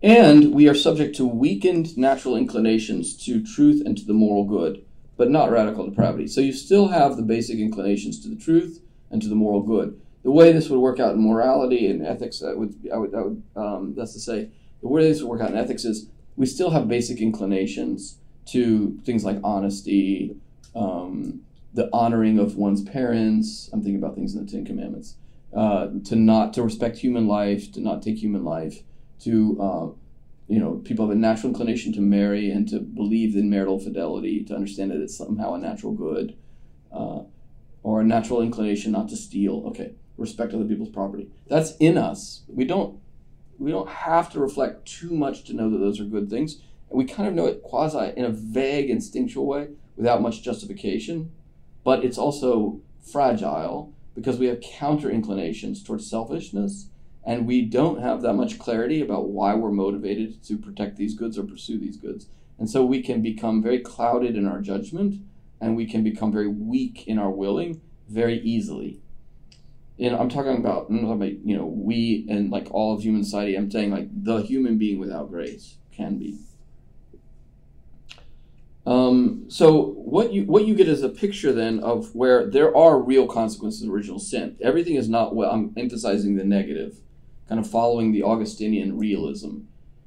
[0.04, 4.86] And we are subject to weakened natural inclinations to truth and to the moral good
[5.22, 6.26] but not radical depravity.
[6.26, 10.02] So you still have the basic inclinations to the truth and to the moral good.
[10.24, 13.44] The way this would work out in morality and ethics, would, I would, I would
[13.56, 14.50] um, that's to say,
[14.82, 19.00] the way this would work out in ethics is we still have basic inclinations to
[19.04, 20.36] things like honesty,
[20.76, 21.42] um,
[21.74, 23.70] the honoring of one's parents.
[23.72, 25.16] I'm thinking about things in the Ten Commandments.
[25.56, 28.84] Uh, to not to respect human life, to not take human life,
[29.20, 29.88] to uh,
[30.48, 34.44] you know, people have a natural inclination to marry and to believe in marital fidelity,
[34.44, 36.36] to understand that it's somehow a natural good,
[36.92, 37.22] uh,
[37.84, 39.64] or a natural inclination not to steal.
[39.68, 41.30] Okay, respect other people's property.
[41.48, 42.44] That's in us.
[42.48, 43.00] We don't
[43.60, 46.62] we don't have to reflect too much to know that those are good things.
[46.90, 51.32] And we kind of know it quasi in a vague, instinctual way without much justification.
[51.84, 56.88] But it's also fragile because we have counter inclinations towards selfishness
[57.24, 61.38] and we don't have that much clarity about why we're motivated to protect these goods
[61.38, 62.28] or pursue these goods.
[62.58, 65.22] And so we can become very clouded in our judgment
[65.60, 69.01] and we can become very weak in our willing very easily.
[70.00, 73.24] And I'm talking about, I'm talking about you know, we and like all of human
[73.24, 76.38] society, I'm saying like the human being without grace can be.
[78.86, 83.00] Um, so what you what you get is a picture then of where there are
[83.00, 84.58] real consequences of original sin.
[84.60, 85.52] Everything is not well.
[85.52, 86.98] I'm emphasizing the negative
[87.48, 89.60] kind of following the Augustinian realism,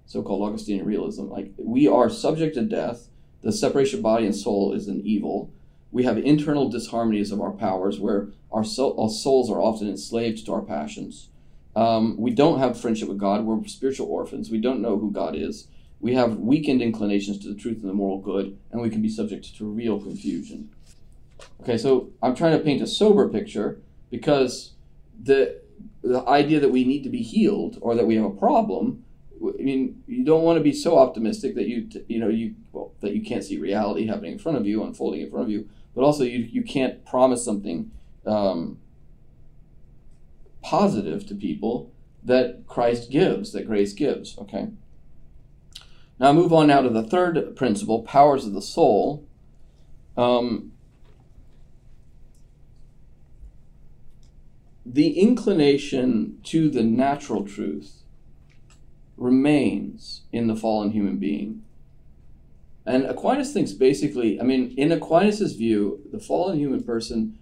[0.07, 1.29] so-called Augustinian realism.
[1.29, 3.09] Like we are subject to death.
[3.43, 5.53] The separation of body and soul is an evil.
[5.95, 10.53] We have internal disharmonies of our powers, where our, our souls are often enslaved to
[10.53, 11.29] our passions.
[11.77, 13.45] Um, we don't have friendship with God.
[13.45, 14.51] We're spiritual orphans.
[14.51, 15.69] We don't know who God is.
[16.01, 19.09] We have weakened inclinations to the truth and the moral good, and we can be
[19.09, 20.71] subject to real confusion.
[21.61, 23.81] Okay, so I'm trying to paint a sober picture
[24.11, 24.73] because
[25.23, 25.63] the
[26.03, 29.05] the idea that we need to be healed or that we have a problem
[29.43, 32.93] I mean, you don't want to be so optimistic that you, you know, you well,
[33.01, 35.69] that you can't see reality happening in front of you, unfolding in front of you.
[35.95, 37.91] But also you, you can't promise something
[38.27, 38.79] um,
[40.63, 44.39] positive to people that Christ gives, that grace gives.
[44.39, 44.69] Okay.
[46.19, 49.27] Now move on now to the third principle, powers of the soul.
[50.17, 50.73] Um,
[54.87, 58.03] the inclination to the natural truth
[59.17, 61.64] remains in the fallen human being.
[62.87, 67.39] And Aquinas thinks basically, I mean, in Aquinas' view, the fallen human person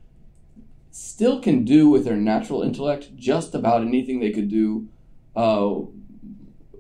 [0.91, 4.89] still can do with their natural intellect just about anything they could do
[5.35, 5.81] uh,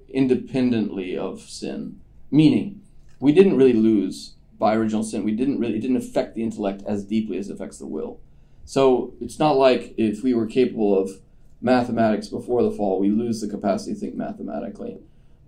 [0.09, 1.99] independently of sin.
[2.31, 2.83] Meaning,
[3.19, 5.25] we didn't really lose by original sin.
[5.25, 8.21] We didn't really, it didn't affect the intellect as deeply as it affects the will.
[8.65, 11.21] So it's not like if we were capable of
[11.61, 14.99] mathematics before the fall, we lose the capacity to think mathematically.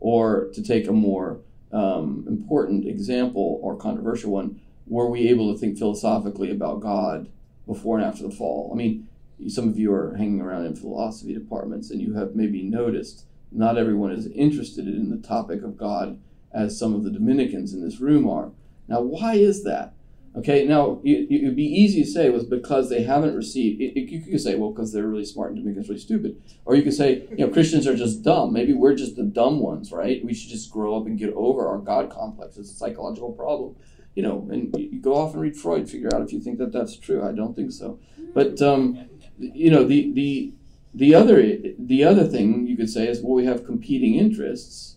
[0.00, 1.40] Or to take a more
[1.74, 7.28] um, important example or controversial one, were we able to think philosophically about God
[7.66, 8.70] before and after the fall?
[8.72, 9.08] I mean,
[9.48, 13.76] some of you are hanging around in philosophy departments and you have maybe noticed not
[13.76, 16.20] everyone is interested in the topic of God
[16.52, 18.52] as some of the Dominicans in this room are.
[18.87, 19.93] Now, why is that?
[20.36, 23.80] Okay, now it would be easy to say was because they haven't received.
[23.80, 26.74] It, it, you could say, well, because they're really smart and Dominicans really stupid, or
[26.74, 28.52] you could say, you know, Christians are just dumb.
[28.52, 30.24] Maybe we're just the dumb ones, right?
[30.24, 32.56] We should just grow up and get over our God complex.
[32.56, 33.76] It's a psychological problem,
[34.16, 34.48] you know.
[34.50, 37.22] And you go off and read Freud, figure out if you think that that's true.
[37.22, 38.00] I don't think so,
[38.34, 40.52] but um, you know, the the
[40.92, 44.96] the other the other thing you could say is, well, we have competing interests,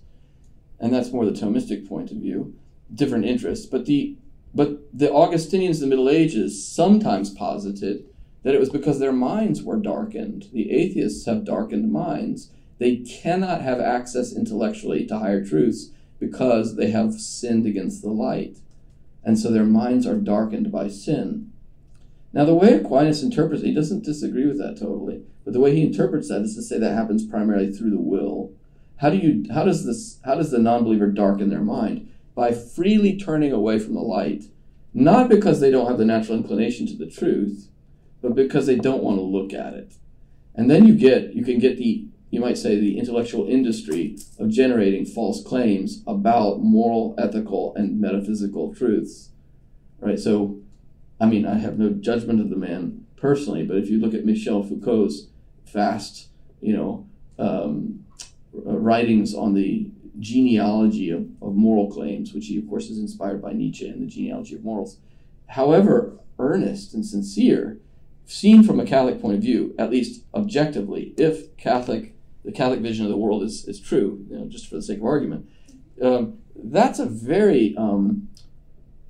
[0.79, 2.55] and that's more the Thomistic point of view,
[2.91, 4.17] different interests, but the
[4.53, 8.05] but the Augustinians in the Middle Ages sometimes posited
[8.43, 10.47] that it was because their minds were darkened.
[10.53, 12.49] The atheists have darkened minds.
[12.79, 18.57] They cannot have access intellectually to higher truths because they have sinned against the light.
[19.23, 21.51] And so their minds are darkened by sin.
[22.33, 25.75] Now, the way Aquinas interprets it, he doesn't disagree with that totally, but the way
[25.75, 28.51] he interprets that is to say that happens primarily through the will.
[28.97, 32.09] How do you how does this how does the non-believer darken their mind?
[32.37, 34.43] By freely turning away from the light,
[34.93, 37.67] not because they don't have the natural inclination to the truth,
[38.21, 39.93] but because they don't want to look at it.
[40.53, 44.49] And then you get you can get the you might say the intellectual industry of
[44.49, 49.29] generating false claims about moral, ethical, and metaphysical truths.
[49.99, 50.19] Right?
[50.19, 50.59] So
[51.19, 54.25] I mean, I have no judgment of the man personally, but if you look at
[54.25, 55.25] Michel Foucault's
[55.65, 56.27] vast,
[56.61, 57.07] you know,
[57.39, 58.05] um,
[58.53, 59.89] writings on the
[60.19, 64.07] genealogy of, of moral claims, which he, of course, is inspired by Nietzsche and the
[64.07, 64.97] genealogy of morals.
[65.47, 67.79] However, earnest and sincere,
[68.25, 73.05] seen from a Catholic point of view, at least objectively, if Catholic the Catholic vision
[73.05, 75.49] of the world is, is true, you know, just for the sake of argument,
[76.01, 78.29] um, that's a very um,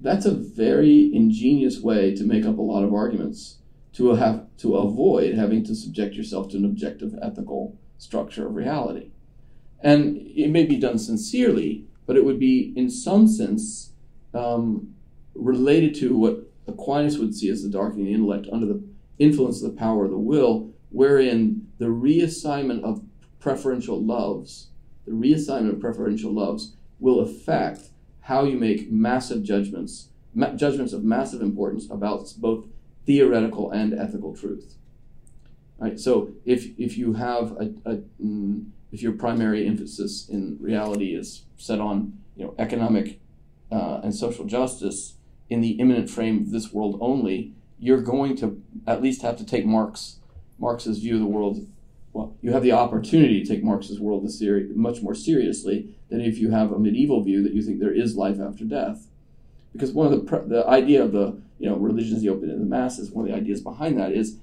[0.01, 3.57] that's a very ingenious way to make up a lot of arguments
[3.93, 9.11] to have to avoid having to subject yourself to an objective ethical structure of reality.
[9.81, 13.91] And it may be done sincerely, but it would be, in some sense,
[14.33, 14.93] um,
[15.35, 18.83] related to what Aquinas would see as the darkening of the intellect under the
[19.19, 23.03] influence of the power of the will, wherein the reassignment of
[23.39, 24.67] preferential loves,
[25.05, 27.89] the reassignment of preferential loves, will affect
[28.21, 32.65] how you make massive judgments, ma- judgments of massive importance about both
[33.05, 34.75] theoretical and ethical truth.
[35.79, 35.99] Right.
[35.99, 41.43] So if if you have a, a mm, if your primary emphasis in reality is
[41.57, 43.19] set on you know economic
[43.71, 45.15] uh, and social justice
[45.49, 49.45] in the immanent frame of this world only, you're going to at least have to
[49.45, 50.19] take Marx
[50.59, 51.67] Marx's view of the world.
[52.13, 54.27] Well, you have the opportunity to take Marx's world
[54.75, 58.15] much more seriously than if you have a medieval view that you think there is
[58.15, 59.07] life after death.
[59.71, 62.55] Because one of the the idea of the you know religion is the open to
[62.55, 63.11] the masses.
[63.11, 64.37] One of the ideas behind that is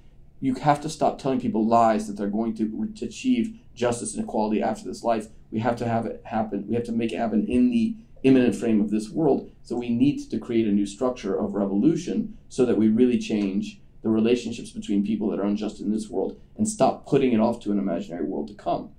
[0.45, 4.61] you have to stop telling people lies that they're going to, achieve justice and equality
[4.61, 5.29] after this life.
[5.51, 6.67] We have to have it happen.
[6.69, 9.51] We have to make it happen in the immanent frame of this world.
[9.63, 13.81] So we need to create a new structure of revolution so that we really change
[14.03, 17.59] the relationships between people that are unjust in this world and stop putting it off
[17.61, 18.91] to an imaginary world to come.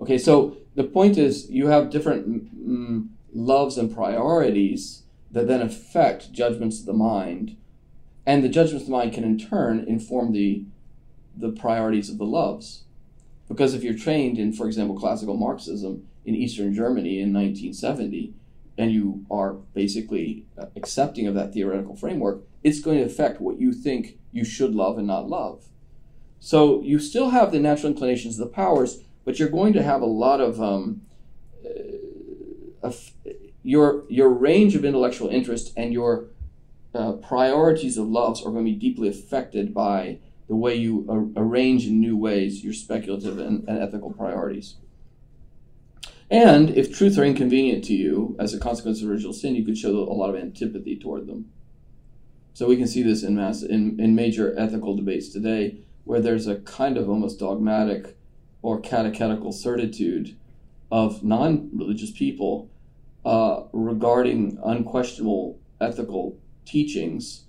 [0.00, 6.32] Okay, so the point is you have different mm, loves and priorities that then affect
[6.32, 7.56] judgments of the mind,
[8.26, 10.64] and the judgments of the mind can in turn inform the
[11.36, 12.84] the priorities of the loves.
[13.48, 18.32] Because if you're trained in, for example, classical Marxism in Eastern Germany in 1970,
[18.78, 23.58] and you are basically uh, accepting of that theoretical framework, it's going to affect what
[23.58, 25.64] you think you should love and not love.
[26.40, 30.02] So you still have the natural inclinations of the powers, but you're going to have
[30.02, 31.02] a lot of um,
[32.82, 32.92] uh,
[33.62, 36.26] your your range of intellectual interest and your
[37.22, 40.18] priorities of loves are going to be deeply affected by
[40.48, 44.76] the way you ar- arrange in new ways your speculative and, and ethical priorities.
[46.30, 49.78] And if truths are inconvenient to you as a consequence of original sin, you could
[49.78, 51.50] show a lot of antipathy toward them.
[52.54, 56.46] So we can see this in mass in, in major ethical debates today, where there's
[56.46, 58.16] a kind of almost dogmatic
[58.62, 60.36] or catechetical certitude
[60.90, 62.70] of non-religious people
[63.24, 67.44] uh, regarding unquestionable ethical teachings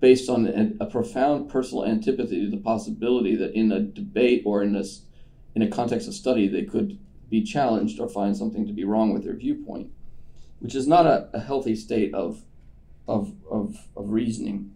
[0.00, 4.62] based on a, a, profound personal antipathy to the possibility that in a debate or
[4.62, 4.84] in a,
[5.54, 6.98] in a context of study they could
[7.28, 9.90] be challenged or find something to be wrong with their viewpoint,
[10.60, 12.42] which is not a, a healthy state of,
[13.06, 14.72] of, of, of reasoning.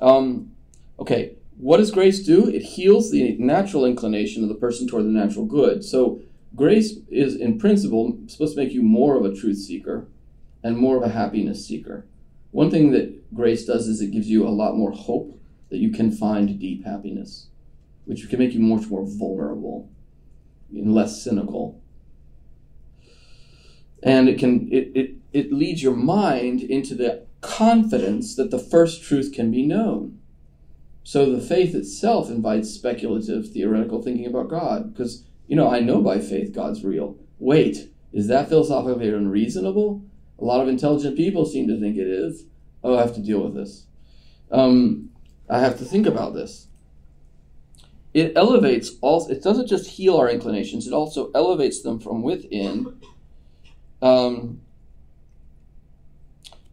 [0.00, 0.52] Um,
[0.98, 2.48] okay, what does grace do?
[2.48, 5.84] It heals the natural inclination of the person toward the natural good.
[5.84, 6.20] So,
[6.56, 10.08] grace is, in principle, supposed to make you more of a truth seeker
[10.62, 12.06] and more of a happiness seeker.
[12.52, 15.40] One thing that grace does is it gives you a lot more hope
[15.70, 17.48] that you can find deep happiness,
[18.04, 19.90] which can make you much more vulnerable
[20.70, 21.80] and less cynical.
[24.02, 29.02] And it can it, it, it leads your mind into the confidence that the first
[29.02, 30.18] truth can be known.
[31.04, 34.92] So the faith itself invites speculative theoretical thinking about God.
[34.92, 37.16] Because, you know, I know by faith God's real.
[37.38, 40.04] Wait, is that philosophically unreasonable?
[40.42, 42.44] A lot of intelligent people seem to think it is.
[42.84, 43.86] Oh, I have to deal with this.
[44.50, 45.10] Um,
[45.48, 46.66] I have to think about this
[48.14, 53.00] it elevates all it doesn't just heal our inclinations it also elevates them from within
[54.02, 54.60] um,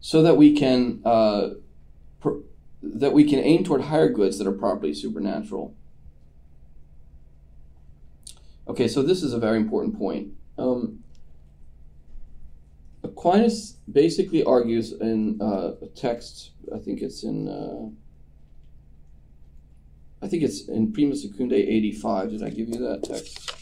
[0.00, 1.50] so that we can uh,
[2.82, 5.74] that we can aim toward higher goods that are properly supernatural
[8.68, 11.02] okay so this is a very important point um,
[13.02, 17.88] aquinas basically argues in uh, a text i think it's in uh,
[20.22, 22.30] I think it's in Prima Secundae 85.
[22.30, 23.52] Did I give you that text?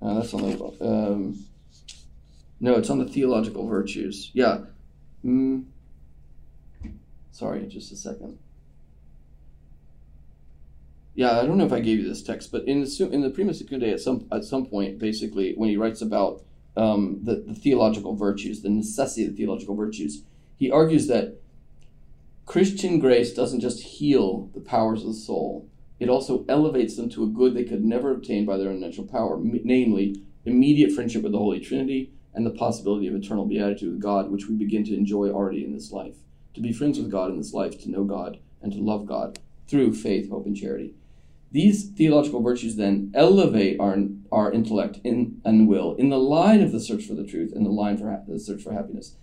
[0.00, 0.86] Uh, that's on the.
[0.86, 1.44] Um,
[2.60, 4.30] no, it's on the theological virtues.
[4.34, 4.60] Yeah.
[5.24, 5.64] Mm.
[7.32, 8.38] Sorry, just a second.
[11.14, 13.30] Yeah, I don't know if I gave you this text, but in the in the
[13.30, 16.42] Prima Secundae, at some at some point, basically, when he writes about
[16.78, 20.22] um, the, the theological virtues, the necessity of the theological virtues,
[20.56, 21.40] he argues that
[22.46, 25.68] Christian grace doesn't just heal the powers of the soul,
[26.00, 29.06] it also elevates them to a good they could never obtain by their own natural
[29.06, 34.02] power, namely, immediate friendship with the Holy Trinity and the possibility of eternal beatitude with
[34.02, 36.16] God, which we begin to enjoy already in this life.
[36.54, 39.38] To be friends with God in this life, to know God, and to love God
[39.66, 40.94] through faith, hope, and charity.
[41.50, 43.96] These theological virtues then elevate our,
[44.30, 47.64] our intellect in, and will in the line of the search for the truth and
[47.64, 49.14] the line for ha- the search for happiness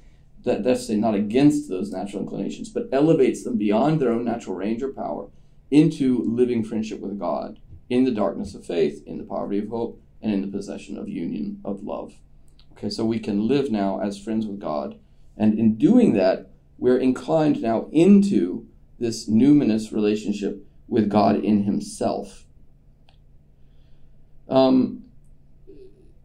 [0.45, 4.55] that, that's say not against those natural inclinations, but elevates them beyond their own natural
[4.55, 5.27] range or power
[5.69, 7.59] into living friendship with God
[7.89, 11.09] in the darkness of faith, in the poverty of hope, and in the possession of
[11.09, 12.13] union of love.
[12.73, 14.97] Okay, so we can live now as friends with God,
[15.37, 18.67] and in doing that, we're inclined now into
[18.99, 22.45] this numinous relationship with God in Himself.
[24.47, 25.03] Um,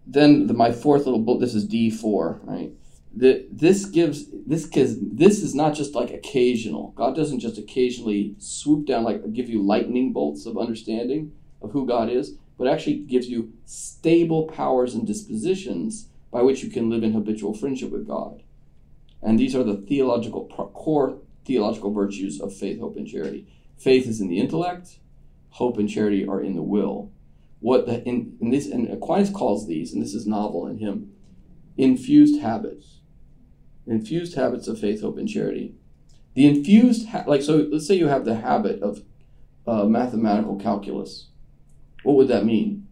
[0.07, 1.41] then the, my fourth little book.
[1.41, 2.73] This is D four, right?
[3.15, 6.93] that this gives this because this is not just like occasional.
[6.97, 11.87] God doesn't just occasionally swoop down like give you lightning bolts of understanding of who
[11.87, 17.03] God is, but actually gives you stable powers and dispositions by which you can live
[17.03, 18.43] in habitual friendship with God.
[19.23, 23.47] And these are the theological core theological virtues of faith, hope, and charity.
[23.81, 24.99] Faith is in the intellect.
[25.51, 27.11] Hope and charity are in the will.
[27.59, 31.13] What the, in, in this and Aquinas calls these, and this is novel in him,
[31.77, 33.01] infused habits
[33.91, 35.75] infused habits of faith, hope, and charity.
[36.35, 39.03] The infused, ha- like, so let's say you have the habit of
[39.67, 41.29] uh, mathematical calculus.
[42.03, 42.87] What would that mean?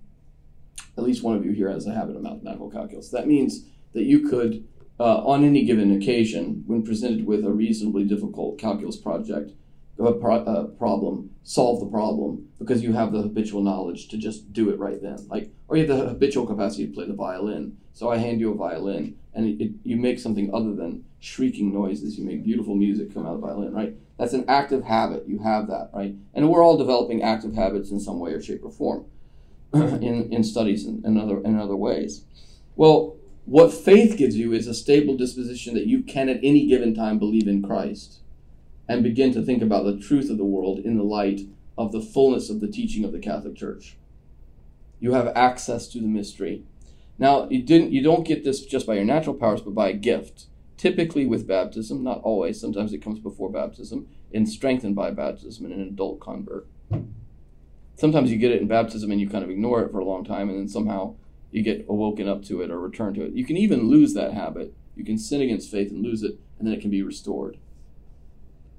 [0.97, 3.11] At least one of you here has a habit of mathematical calculus.
[3.11, 4.67] That means that you could,
[4.99, 9.53] uh, on any given occasion, when presented with a reasonably difficult calculus project,
[9.99, 14.53] a pro- uh, problem, solve the problem because you have the habitual knowledge to just
[14.53, 15.19] do it right then.
[15.29, 17.77] Like, or you have the habitual capacity to play the violin.
[17.93, 21.73] So I hand you a violin, and it, it, you make something other than shrieking
[21.73, 22.17] noises.
[22.17, 23.95] You make beautiful music come out of the violin, right?
[24.19, 25.25] That's an active habit.
[25.27, 26.15] You have that, right?
[26.33, 29.07] And we're all developing active habits in some way or shape or form,
[29.75, 32.25] in in studies and, and other in other ways.
[32.77, 36.95] Well, what faith gives you is a stable disposition that you can at any given
[36.95, 38.21] time believe in Christ
[38.89, 41.43] and begin to think about the truth of the world in the light
[41.77, 43.97] of the fullness of the teaching of the Catholic Church.
[44.99, 46.65] You have access to the mystery.
[47.19, 49.93] Now, you didn't you don't get this just by your natural powers, but by a
[49.95, 50.47] gift.
[50.79, 55.73] typically with baptism, not always, sometimes it comes before baptism, and strengthened by baptism in
[55.73, 56.67] an adult convert.
[57.97, 60.25] Sometimes you get it in baptism and you kind of ignore it for a long
[60.25, 61.17] time, and then somehow
[61.51, 63.33] you get awoken up to it or return to it.
[63.33, 64.73] You can even lose that habit.
[64.95, 67.59] You can sin against faith and lose it, and then it can be restored.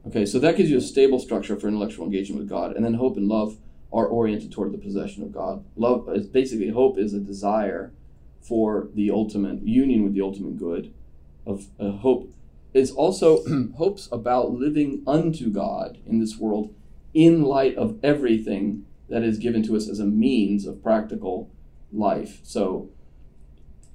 [0.07, 2.75] Okay, so that gives you a stable structure for intellectual engagement with God.
[2.75, 3.57] And then hope and love
[3.91, 5.63] are oriented toward the possession of God.
[5.75, 7.91] Love is basically hope is a desire
[8.41, 10.93] for the ultimate union with the ultimate good.
[11.45, 12.31] Of uh, hope
[12.73, 13.43] is also
[13.77, 16.73] hopes about living unto God in this world
[17.13, 21.49] in light of everything that is given to us as a means of practical
[21.91, 22.39] life.
[22.43, 22.89] So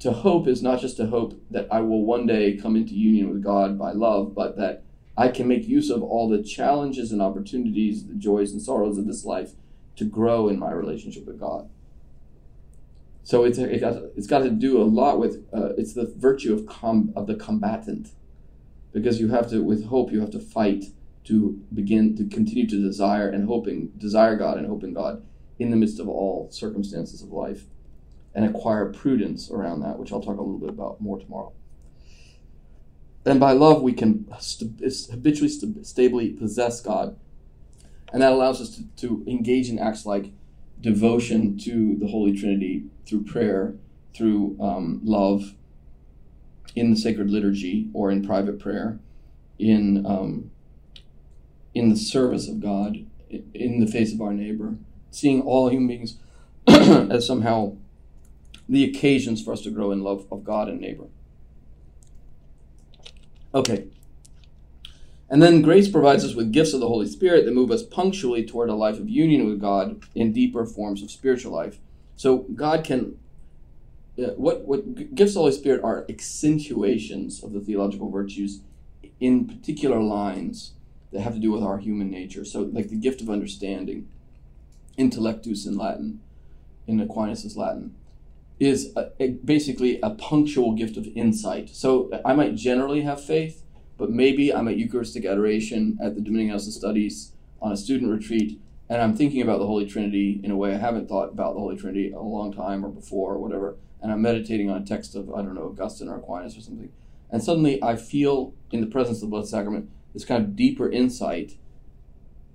[0.00, 3.30] to hope is not just to hope that I will one day come into union
[3.30, 4.82] with God by love, but that
[5.17, 9.07] I can make use of all the challenges and opportunities, the joys and sorrows of
[9.07, 9.53] this life
[9.97, 11.69] to grow in my relationship with God.
[13.23, 16.53] So it's, it got, it's got to do a lot with, uh, it's the virtue
[16.53, 18.09] of, com, of the combatant.
[18.93, 20.87] Because you have to, with hope, you have to fight
[21.25, 25.25] to begin to continue to desire and hoping, desire God and hope in God
[25.59, 27.65] in the midst of all circumstances of life
[28.35, 31.53] and acquire prudence around that, which I'll talk a little bit about more tomorrow.
[33.27, 37.16] And by love, we can st- habitually, st- stably possess God.
[38.12, 40.33] And that allows us to, to engage in acts like
[40.81, 43.75] devotion to the Holy Trinity through prayer,
[44.14, 45.55] through um, love,
[46.77, 48.99] in the sacred liturgy or in private prayer,
[49.59, 50.51] in um,
[51.75, 54.77] in the service of God, in the face of our neighbor,
[55.11, 56.18] seeing all human beings
[56.68, 57.77] as somehow
[58.68, 61.07] the occasions for us to grow in love of God and neighbor.
[63.55, 63.86] Okay.
[65.30, 68.44] And then grace provides us with gifts of the Holy Spirit that move us punctually
[68.44, 71.78] toward a life of union with God in deeper forms of spiritual life.
[72.16, 73.18] So God can
[74.18, 78.61] uh, what what gifts of the Holy Spirit are accentuations of the theological virtues
[79.18, 80.72] in particular lines
[81.12, 82.44] that have to do with our human nature.
[82.44, 84.09] So like the gift of understanding,
[84.98, 86.20] intellectus in Latin,
[86.86, 87.94] in Aquinas' Latin
[88.65, 91.71] is a, a, basically a punctual gift of insight.
[91.71, 93.62] So I might generally have faith,
[93.97, 98.11] but maybe I'm at Eucharistic adoration at the Dominican House of Studies on a student
[98.11, 101.55] retreat, and I'm thinking about the Holy Trinity in a way I haven't thought about
[101.55, 104.85] the Holy Trinity a long time or before or whatever, and I'm meditating on a
[104.85, 106.91] text of, I don't know, Augustine or Aquinas or something.
[107.31, 110.91] And suddenly I feel in the presence of the Blessed Sacrament this kind of deeper
[110.91, 111.57] insight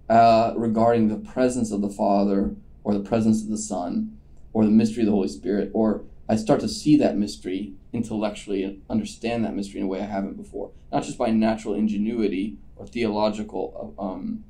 [0.07, 4.18] uh, regarding the presence of the Father or the presence of the Son
[4.53, 8.63] or the mystery of the Holy Spirit, or I start to see that mystery intellectually
[8.63, 10.71] and understand that mystery in a way I haven't before.
[10.91, 14.43] Not just by natural ingenuity or theological um,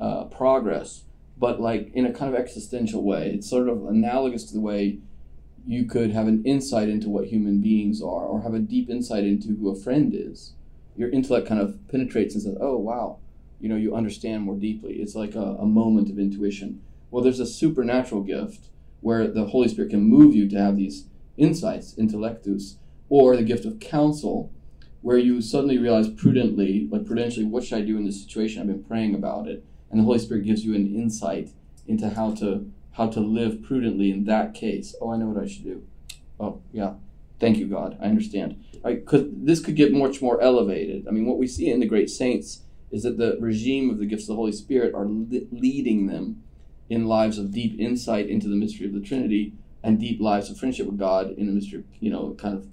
[0.00, 1.04] uh, progress,
[1.38, 3.30] but like in a kind of existential way.
[3.30, 4.98] It's sort of analogous to the way
[5.66, 9.24] you could have an insight into what human beings are, or have a deep insight
[9.24, 10.54] into who a friend is.
[10.96, 13.18] Your intellect kind of penetrates and says, "Oh, wow."
[13.60, 14.94] You know, you understand more deeply.
[14.94, 16.82] It's like a, a moment of intuition.
[17.12, 18.66] Well, there's a supernatural gift
[19.02, 21.04] where the Holy Spirit can move you to have these
[21.36, 22.76] insights, intellectus,
[23.08, 24.50] or the gift of counsel,
[25.02, 28.62] where you suddenly realize prudently, like prudentially, what should I do in this situation?
[28.62, 31.50] I've been praying about it, and the Holy Spirit gives you an insight
[31.86, 34.94] into how to how to live prudently in that case.
[35.00, 35.82] Oh, I know what I should do.
[36.38, 36.94] Oh, yeah.
[37.40, 37.96] Thank you, God.
[38.00, 38.62] I understand.
[38.84, 41.08] Because this could get much more elevated.
[41.08, 44.06] I mean, what we see in the great saints is that the regime of the
[44.06, 46.42] gifts of the Holy Spirit are li- leading them
[46.88, 49.52] in lives of deep insight into the mystery of the Trinity
[49.82, 52.66] and deep lives of friendship with God in the mystery, you know, kind of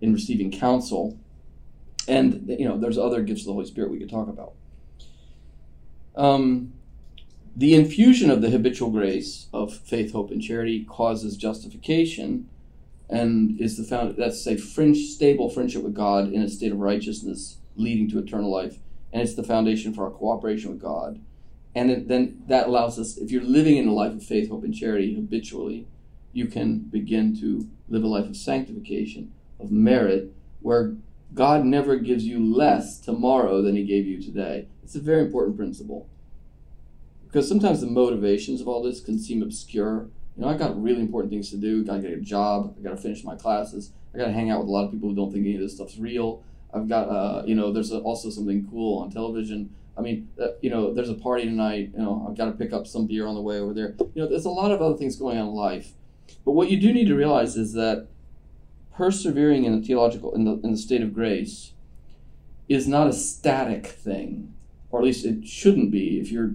[0.00, 1.18] in receiving counsel.
[2.06, 4.52] And, you know, there's other gifts of the Holy Spirit we could talk about.
[6.16, 6.74] Um,
[7.56, 12.48] the infusion of the habitual grace of faith, hope, and charity causes justification
[13.08, 16.78] and is the found that's a fringe, stable friendship with God in a state of
[16.78, 18.78] righteousness leading to eternal life.
[19.12, 21.20] And it's the foundation for our cooperation with God
[21.74, 24.64] and it, then that allows us, if you're living in a life of faith, hope,
[24.64, 25.86] and charity habitually,
[26.32, 30.96] you can begin to live a life of sanctification, of merit, where
[31.32, 34.68] God never gives you less tomorrow than He gave you today.
[34.82, 36.08] It's a very important principle.
[37.24, 40.08] Because sometimes the motivations of all this can seem obscure.
[40.36, 41.82] You know, I got really important things to do.
[41.82, 42.76] I Got to get a job.
[42.78, 43.90] I got to finish my classes.
[44.14, 45.60] I got to hang out with a lot of people who don't think any of
[45.60, 46.44] this stuff's real.
[46.72, 49.74] I've got, uh, you know, there's also something cool on television.
[49.96, 51.90] I mean, uh, you know, there's a party tonight.
[51.92, 53.94] You know, I've got to pick up some beer on the way over there.
[54.14, 55.92] You know, there's a lot of other things going on in life.
[56.44, 58.08] But what you do need to realize is that
[58.94, 61.72] persevering in the theological, in the, in the state of grace,
[62.68, 64.54] is not a static thing,
[64.90, 66.54] or at least it shouldn't be if you're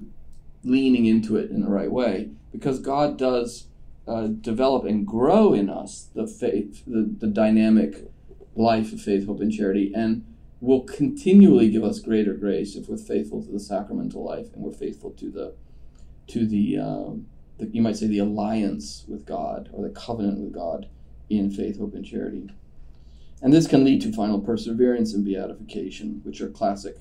[0.64, 3.68] leaning into it in the right way, because God does
[4.08, 8.10] uh, develop and grow in us the faith, the, the dynamic
[8.56, 9.92] life of faith, hope, and charity.
[9.96, 10.26] And
[10.62, 14.74] will continually give us greater grace if we're faithful to the sacramental life and we're
[14.74, 15.54] faithful to the
[16.28, 17.26] to the, um,
[17.58, 20.88] the you might say the alliance with God or the covenant with God
[21.30, 22.50] in faith, hope, and charity.
[23.42, 26.98] And this can lead to final perseverance and beatification, which are classic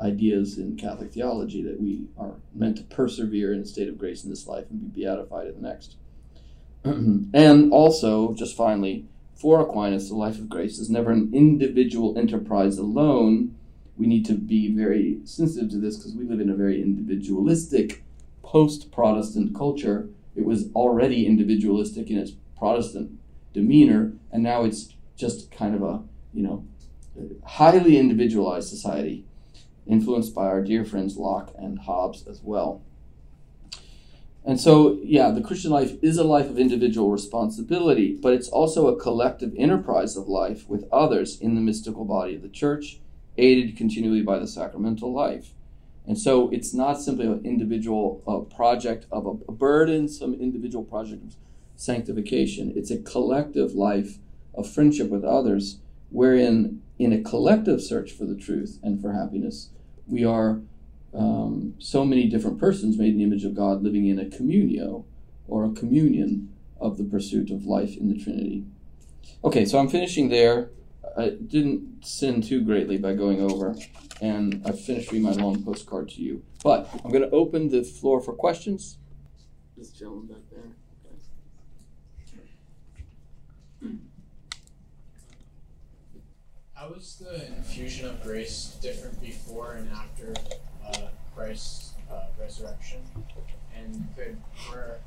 [0.00, 4.24] ideas in Catholic theology that we are meant to persevere in a state of grace
[4.24, 5.96] in this life and be beatified in the next.
[6.84, 9.06] and also, just finally,
[9.40, 13.56] for Aquinas, the life of grace is never an individual enterprise alone.
[13.96, 18.04] We need to be very sensitive to this because we live in a very individualistic
[18.42, 20.10] post Protestant culture.
[20.36, 23.18] It was already individualistic in its Protestant
[23.54, 26.02] demeanor, and now it's just kind of a,
[26.34, 26.64] you know,
[27.44, 29.24] highly individualized society,
[29.86, 32.82] influenced by our dear friends Locke and Hobbes as well.
[34.44, 38.88] And so, yeah, the Christian life is a life of individual responsibility, but it's also
[38.88, 43.00] a collective enterprise of life with others in the mystical body of the church,
[43.36, 45.50] aided continually by the sacramental life.
[46.06, 51.22] And so it's not simply an individual uh, project of a, a burdensome individual project
[51.22, 51.36] of
[51.76, 52.72] sanctification.
[52.74, 54.18] It's a collective life
[54.54, 55.78] of friendship with others,
[56.08, 59.70] wherein, in a collective search for the truth and for happiness,
[60.06, 60.62] we are
[61.12, 65.04] um, so many different persons made in the image of God living in a communio
[65.48, 68.64] or a communion of the pursuit of life in the Trinity.
[69.44, 70.70] Okay, so I'm finishing there.
[71.16, 73.76] I didn't sin too greatly by going over,
[74.20, 76.42] and I've finished reading my long postcard to you.
[76.62, 78.98] But I'm going to open the floor for questions.
[79.76, 80.70] This gentleman back there.
[86.74, 90.32] How was the infusion of grace different before and after
[90.94, 93.00] uh, Christ's uh, resurrection?
[93.76, 94.36] And could
[94.70, 94.98] were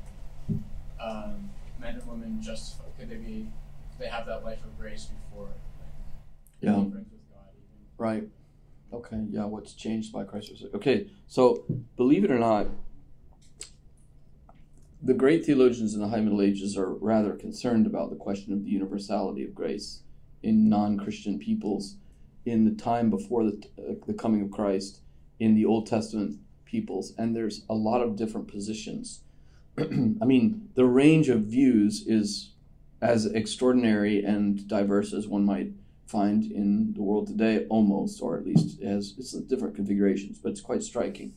[1.00, 3.48] um, men and women just could they be
[3.92, 5.46] could they have that life of grace before?
[5.46, 5.88] Like,
[6.60, 6.76] Yeah.
[6.78, 7.04] with God.
[7.98, 8.24] Right.
[8.92, 9.20] Okay.
[9.30, 9.44] Yeah.
[9.44, 10.76] What's changed by Christ's resurrection?
[10.76, 11.10] Okay.
[11.26, 11.64] So,
[11.96, 12.66] believe it or not,
[15.02, 18.64] the great theologians in the High Middle Ages are rather concerned about the question of
[18.64, 20.00] the universality of grace
[20.42, 21.96] in non-Christian peoples
[22.46, 25.00] in the time before the, uh, the coming of Christ
[25.38, 29.20] in the Old Testament peoples, and there's a lot of different positions.
[29.78, 32.50] I mean, the range of views is
[33.00, 35.72] as extraordinary and diverse as one might
[36.06, 40.60] find in the world today, almost, or at least has it's different configurations, but it's
[40.60, 41.34] quite striking.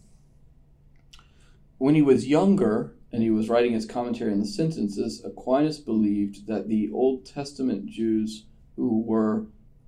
[1.77, 6.47] When he was younger and he was writing his commentary on the sentences, Aquinas believed
[6.47, 8.45] that the Old Testament Jews
[8.75, 9.45] who were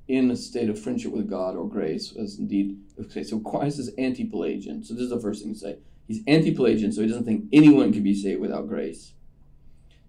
[0.09, 3.93] in a state of friendship with God or grace, as indeed, okay, so Aquinas is
[3.97, 4.83] anti Pelagian.
[4.83, 5.77] So this is the first thing to say.
[6.07, 9.13] He's anti Pelagian, so he doesn't think anyone can be saved without grace.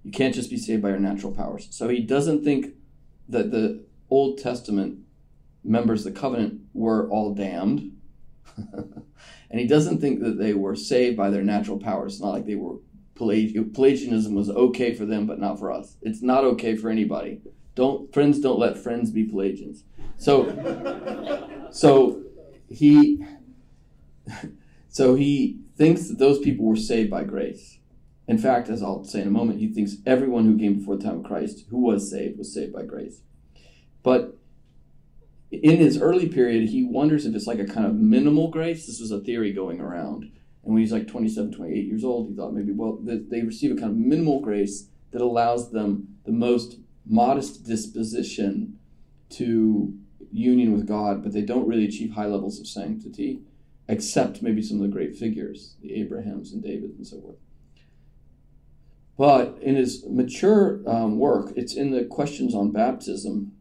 [0.03, 1.69] You can't just be saved by your natural powers.
[1.71, 2.75] So he doesn't think
[3.29, 5.01] that the Old Testament
[5.63, 7.99] members of the covenant were all damned.
[8.57, 12.15] and he doesn't think that they were saved by their natural powers.
[12.15, 12.77] It's not like they were
[13.17, 15.97] Pelagi- Pelagianism was okay for them, but not for us.
[16.01, 17.43] It's not okay for anybody.
[17.81, 19.85] Don't friends don't let friends be Pelagians.
[20.19, 20.35] So
[21.71, 22.23] so
[22.69, 23.25] he
[24.91, 27.79] so he thinks that those people were saved by grace.
[28.29, 31.05] In fact, as I'll say in a moment, he thinks everyone who came before the
[31.05, 33.23] time of Christ who was saved was saved by grace.
[34.03, 34.37] But
[35.51, 38.87] in his early period, he wonders if it's like a kind of minimal grace.
[38.87, 40.25] This was a theory going around.
[40.65, 43.81] And when he's like 27, 28 years old, he thought maybe, well, they receive a
[43.81, 46.77] kind of minimal grace that allows them the most
[47.07, 48.79] modest disposition
[49.31, 49.95] to
[50.33, 53.41] union with God, but they don't really achieve high levels of sanctity,
[53.89, 57.37] except maybe some of the great figures, the Abrahams and David and so forth.
[59.19, 63.53] But in his mature um, work, it's in the questions on baptism,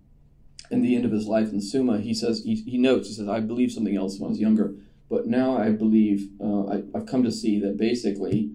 [0.72, 3.28] in the end of his life in Summa, he says, he, he notes, he says,
[3.28, 4.76] I believe something else when I was younger,
[5.10, 8.52] but now I believe, uh, I, I've come to see that basically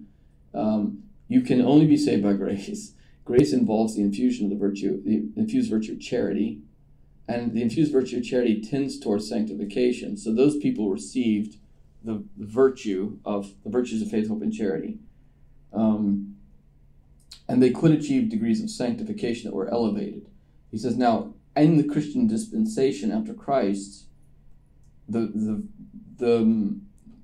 [0.53, 2.93] um, you can only be saved by grace.
[3.25, 6.61] Grace involves the infusion of the virtue, the infused virtue of charity,
[7.27, 10.15] and the infused virtue of charity tends towards sanctification.
[10.15, 11.57] So those people received
[12.03, 14.99] the, virtue of the virtues of faith, hope, and charity.
[15.73, 16.35] Um,
[17.47, 20.27] and they could achieve degrees of sanctification that were elevated.
[20.69, 24.05] He says, now, in the Christian dispensation after Christ,
[25.09, 25.63] the, the,
[26.17, 26.79] the,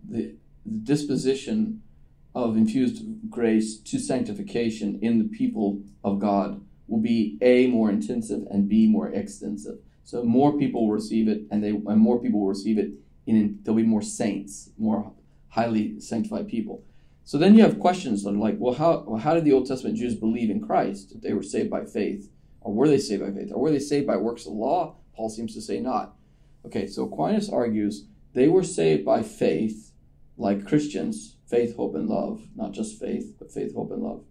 [0.09, 0.35] the
[0.83, 1.83] disposition
[2.33, 8.43] of infused grace to sanctification in the people of God will be A, more intensive,
[8.49, 9.79] and B, more extensive.
[10.03, 12.91] So more people will receive it, and they and more people will receive it.
[13.25, 15.13] In there'll be more saints, more
[15.49, 16.83] highly sanctified people.
[17.23, 19.97] So then you have questions are like, well, how well, how did the Old Testament
[19.97, 22.29] Jews believe in Christ if they were saved by faith,
[22.61, 24.95] or were they saved by faith, or were they saved by works of law?
[25.15, 26.15] Paul seems to say not.
[26.65, 29.91] Okay, so Aquinas argues they were saved by faith,
[30.37, 32.47] like Christians, faith, hope, and love.
[32.55, 34.23] Not just faith, but faith, hope, and love.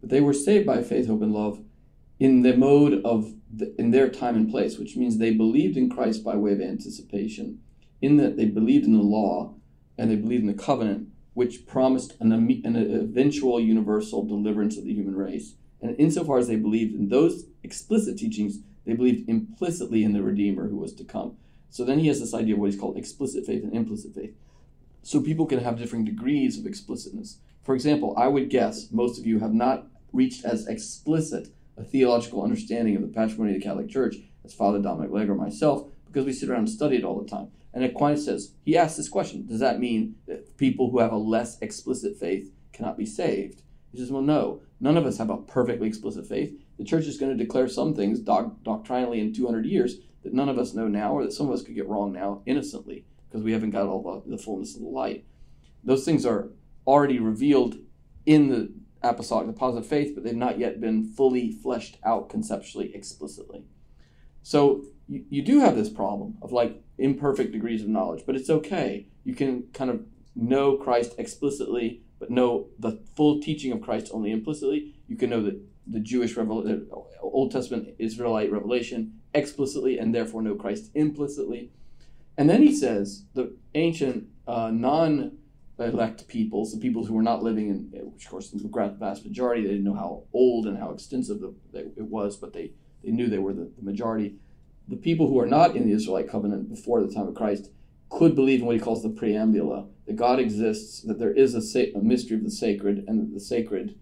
[0.00, 1.60] But they were saved by faith, hope, and love
[2.20, 5.90] in the mode of the, in their time and place, which means they believed in
[5.90, 7.60] Christ by way of anticipation,
[8.02, 9.54] in that they believed in the law
[9.98, 14.92] and they believed in the covenant, which promised an, an eventual universal deliverance of the
[14.92, 15.54] human race.
[15.80, 20.68] And insofar as they believed in those explicit teachings, they believed implicitly in the Redeemer
[20.68, 21.36] who was to come.
[21.70, 24.34] So then he has this idea of what he's called explicit faith and implicit faith.
[25.02, 27.38] So people can have different degrees of explicitness.
[27.62, 32.42] For example, I would guess most of you have not reached as explicit a theological
[32.42, 36.26] understanding of the patrimony of the Catholic Church as Father Dominic Legge or myself, because
[36.26, 37.48] we sit around and study it all the time.
[37.72, 41.16] And Aquinas says, he asks this question Does that mean that people who have a
[41.16, 43.62] less explicit faith cannot be saved?
[43.92, 44.60] He says, Well, no.
[44.80, 46.58] None of us have a perfectly explicit faith.
[46.78, 50.48] The church is going to declare some things doc- doctrinally in 200 years that none
[50.48, 53.44] of us know now, or that some of us could get wrong now innocently because
[53.44, 55.24] we haven't got all the, the fullness of the light.
[55.84, 56.48] Those things are
[56.86, 57.76] already revealed
[58.26, 58.72] in the
[59.02, 63.64] apostolic deposit of faith, but they've not yet been fully fleshed out conceptually explicitly.
[64.42, 68.50] So you, you do have this problem of like imperfect degrees of knowledge, but it's
[68.50, 69.06] okay.
[69.24, 70.04] You can kind of
[70.34, 74.94] know Christ explicitly, but know the full teaching of Christ only implicitly.
[75.08, 80.56] You can know the, the Jewish revel- Old Testament Israelite revelation explicitly, and therefore know
[80.56, 81.70] Christ implicitly.
[82.40, 85.36] And then he says the ancient uh, non
[85.78, 89.62] elect peoples, the people who were not living in, which of course the vast majority,
[89.62, 92.72] they didn't know how old and how extensive the, it was, but they,
[93.04, 94.36] they knew they were the, the majority
[94.88, 97.70] the people who are not in the Israelite covenant before the time of Christ
[98.08, 101.62] could believe in what he calls the preambula that God exists, that there is a,
[101.62, 103.96] sa- a mystery of the sacred, and that the sacred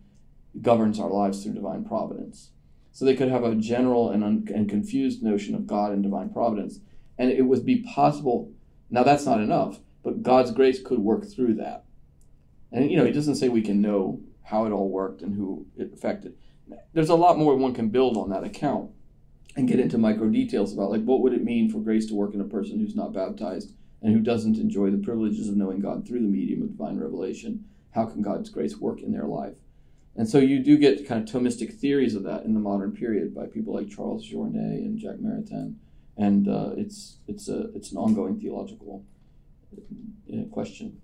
[0.63, 2.53] governs our lives through divine providence.
[2.91, 6.31] So they could have a general and, un- and confused notion of God and divine
[6.31, 6.81] providence.
[7.19, 8.53] And it would be possible,
[8.91, 11.85] now that's not enough, but God's grace could work through that.
[12.71, 15.67] And, you know, he doesn't say we can know how it all worked and who
[15.77, 16.35] it affected.
[16.93, 18.91] There's a lot more one can build on that account
[19.57, 22.35] and get into micro details about like what would it mean for grace to work
[22.35, 26.07] in a person who's not baptized and who doesn't enjoy the privileges of knowing God
[26.07, 27.65] through the medium of divine revelation.
[27.93, 29.57] How can God's grace work in their life?
[30.15, 33.35] And so you do get kind of Thomistic theories of that in the modern period
[33.35, 35.77] by people like Charles Journet and Jacques Maritain,
[36.19, 39.05] and uh, it's it's a it's an ongoing theological
[40.33, 41.01] uh, question.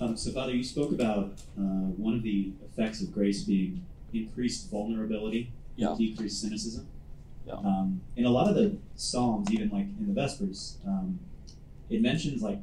[0.00, 4.70] Um, so, Father, you spoke about uh, one of the effects of grace being increased
[4.70, 5.94] vulnerability, yeah.
[5.98, 6.86] decreased cynicism.
[7.44, 7.54] Yeah.
[7.54, 11.18] Um, in a lot of the Psalms, even like in the Vespers, um,
[11.90, 12.60] it mentions like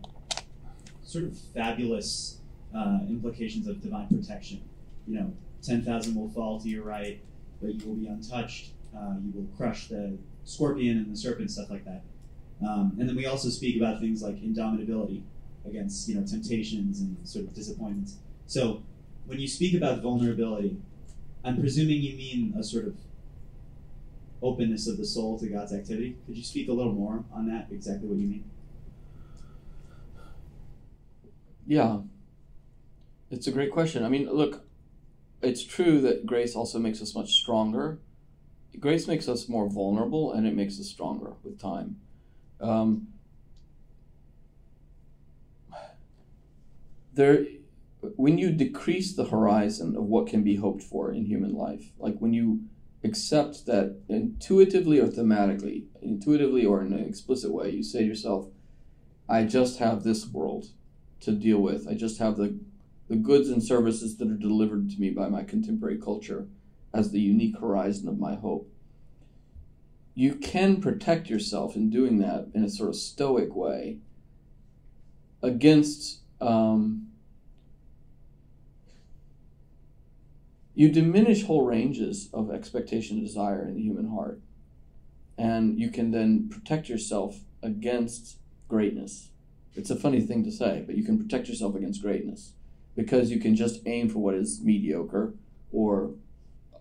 [1.03, 2.37] sort of fabulous
[2.75, 4.61] uh, implications of divine protection.
[5.05, 5.33] You know,
[5.63, 7.21] 10,000 will fall to your right,
[7.65, 8.71] but you will be untouched.
[8.95, 12.03] Uh, you will crush the scorpion and the serpent, stuff like that.
[12.65, 15.23] Um, and then we also speak about things like indomitability,
[15.67, 18.17] against you know temptations and sort of disappointments.
[18.45, 18.83] So
[19.25, 20.77] when you speak about vulnerability,
[21.43, 22.95] I'm presuming you mean a sort of
[24.41, 26.17] openness of the soul to God's activity.
[26.25, 27.67] Could you speak a little more on that?
[27.71, 28.43] Exactly what you mean?
[31.67, 31.99] Yeah,
[33.31, 34.05] it's a great question.
[34.05, 34.63] I mean, look,
[35.45, 37.99] it's true that grace also makes us much stronger.
[38.79, 41.97] Grace makes us more vulnerable, and it makes us stronger with time.
[42.59, 43.07] Um,
[47.13, 47.45] there
[48.17, 52.17] when you decrease the horizon of what can be hoped for in human life, like
[52.19, 52.61] when you
[53.03, 58.47] accept that intuitively or thematically, intuitively or in an explicit way, you say to yourself,
[59.27, 60.67] I just have this world
[61.21, 61.87] to deal with.
[61.87, 62.59] I just have the,
[63.07, 66.47] the goods and services that are delivered to me by my contemporary culture
[66.93, 68.71] as the unique horizon of my hope.
[70.15, 73.97] You can protect yourself in doing that in a sort of stoic way
[75.43, 77.07] against um,
[80.73, 84.39] you diminish whole ranges of expectation and desire in the human heart.
[85.37, 88.37] And you can then protect yourself against
[88.69, 89.29] greatness.
[89.75, 92.53] It's a funny thing to say, but you can protect yourself against greatness
[92.95, 95.33] because you can just aim for what is mediocre
[95.71, 96.11] or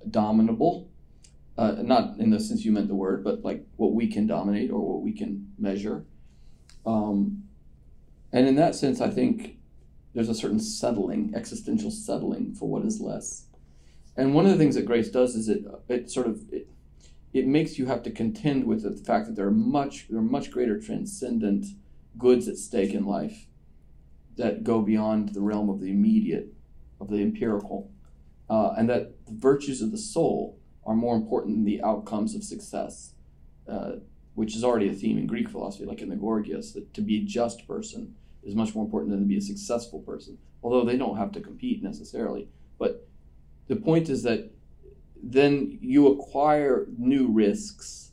[0.09, 0.89] dominable.
[1.57, 4.71] Uh, not in the sense you meant the word, but like what we can dominate
[4.71, 6.05] or what we can measure.
[6.85, 7.45] Um,
[8.33, 9.59] and in that sense, I think
[10.15, 13.47] there's a certain settling, existential settling for what is less.
[14.17, 16.69] And one of the things that grace does is it it sort of it,
[17.33, 20.23] it makes you have to contend with the fact that there are much there are
[20.23, 21.67] much greater transcendent
[22.17, 23.47] goods at stake in life
[24.37, 26.53] that go beyond the realm of the immediate,
[27.01, 27.91] of the empirical,
[28.51, 32.45] uh, and that the virtues of the soul are more important than the outcomes of
[32.45, 33.15] success,
[33.69, 33.93] uh,
[34.35, 37.19] which is already a theme in Greek philosophy, like in the Gorgias, that to be
[37.19, 40.99] a just person is much more important than to be a successful person, although they
[40.99, 42.49] don't have to compete necessarily.
[42.79, 43.09] But
[43.69, 44.51] the point is that
[45.23, 48.05] then you acquire new risks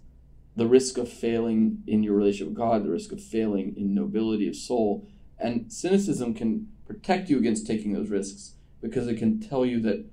[0.56, 4.48] the risk of failing in your relationship with God, the risk of failing in nobility
[4.48, 5.08] of soul.
[5.42, 10.06] And cynicism can protect you against taking those risks because it can tell you that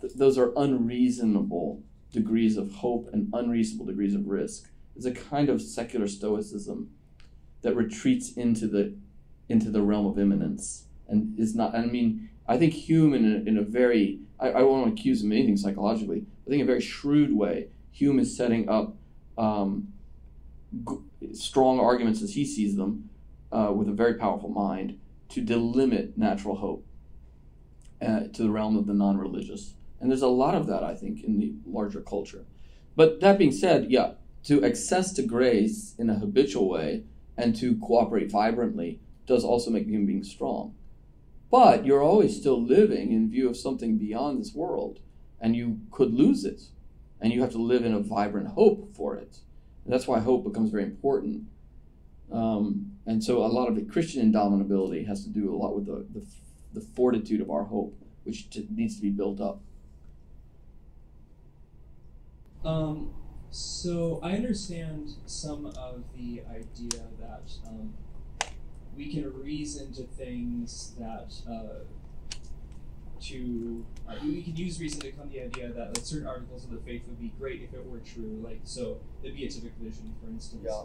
[0.00, 4.70] th- those are unreasonable degrees of hope and unreasonable degrees of risk.
[4.96, 6.90] It's a kind of secular stoicism
[7.62, 8.94] that retreats into the
[9.48, 11.74] into the realm of immanence and is not.
[11.74, 15.32] I mean, I think Hume in a, in a very I, I won't accuse him
[15.32, 16.24] of anything psychologically.
[16.46, 18.94] I think in a very shrewd way, Hume is setting up
[19.36, 19.88] um,
[20.88, 23.10] g- strong arguments as he sees them
[23.54, 24.98] uh, with a very powerful mind
[25.28, 26.84] to delimit natural hope
[28.02, 29.74] uh, to the realm of the non-religious.
[30.00, 32.44] And there's a lot of that, I think, in the larger culture.
[32.96, 34.12] But that being said, yeah,
[34.44, 37.04] to access to grace in a habitual way
[37.36, 40.74] and to cooperate vibrantly does also make the human beings strong.
[41.50, 44.98] But you're always still living in view of something beyond this world,
[45.40, 46.62] and you could lose it.
[47.20, 49.38] And you have to live in a vibrant hope for it.
[49.84, 51.44] And that's why hope becomes very important.
[52.30, 55.86] Um, and so a lot of the Christian indomitability has to do a lot with
[55.86, 56.26] the, the,
[56.72, 57.94] the fortitude of our hope,
[58.24, 59.60] which t- needs to be built up.
[62.64, 63.10] Um,
[63.50, 67.92] so I understand some of the idea that um,
[68.96, 71.84] we can reason to things that uh,
[73.20, 76.64] to uh, we can use reason to come to the idea that like certain articles
[76.64, 80.14] of the faith would be great if it were true, like so the beatific vision,
[80.22, 80.64] for instance.
[80.66, 80.82] Yeah.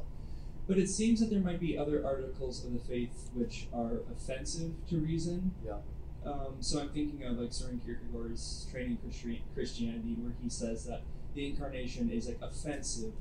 [0.69, 4.73] But it seems that there might be other articles of the faith which are offensive
[4.89, 5.51] to reason.
[5.65, 5.79] Yeah.
[6.23, 11.01] Um, so I'm thinking of like Soren Kierkegaard's Training Christi- Christianity, where he says that
[11.33, 13.13] the incarnation is like offensive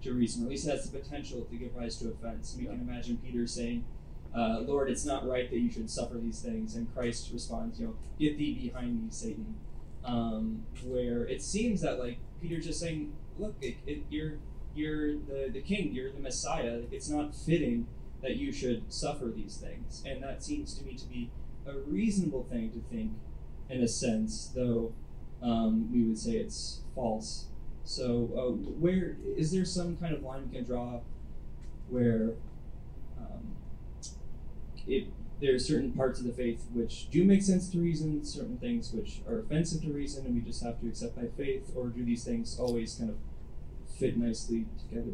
[0.00, 2.56] to reason, or at least it has the potential to give rise to offense.
[2.56, 2.70] We Yeah.
[2.70, 3.84] can imagine Peter saying,
[4.34, 7.88] uh, "Lord, it's not right that you should suffer these things," and Christ responds, "You
[7.88, 9.56] know, get thee behind me, Satan."
[10.04, 14.38] Um, where it seems that like Peter's just saying, "Look, it, it, you're
[14.74, 16.82] you're the the king, you're the Messiah.
[16.90, 17.86] It's not fitting
[18.22, 21.30] that you should suffer these things," and that seems to me to be
[21.66, 23.12] a reasonable thing to think,
[23.70, 24.92] in a sense, though
[25.42, 27.46] um, we would say it's false.
[27.84, 31.00] So, uh, where is there some kind of line we can draw
[31.88, 32.32] where
[33.18, 33.54] um,
[34.86, 35.08] it
[35.40, 38.92] there are certain parts of the faith which do make sense to reason, certain things
[38.92, 42.04] which are offensive to reason, and we just have to accept by faith, or do
[42.04, 43.16] these things always kind of
[43.98, 45.12] fit nicely together?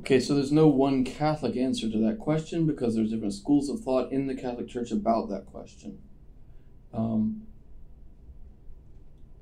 [0.00, 3.80] Okay, so there's no one Catholic answer to that question because there's different schools of
[3.80, 5.98] thought in the Catholic Church about that question.
[6.94, 7.42] Um,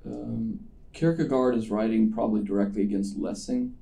[0.05, 0.61] um,
[0.93, 3.77] Kierkegaard is writing probably directly against Lessing.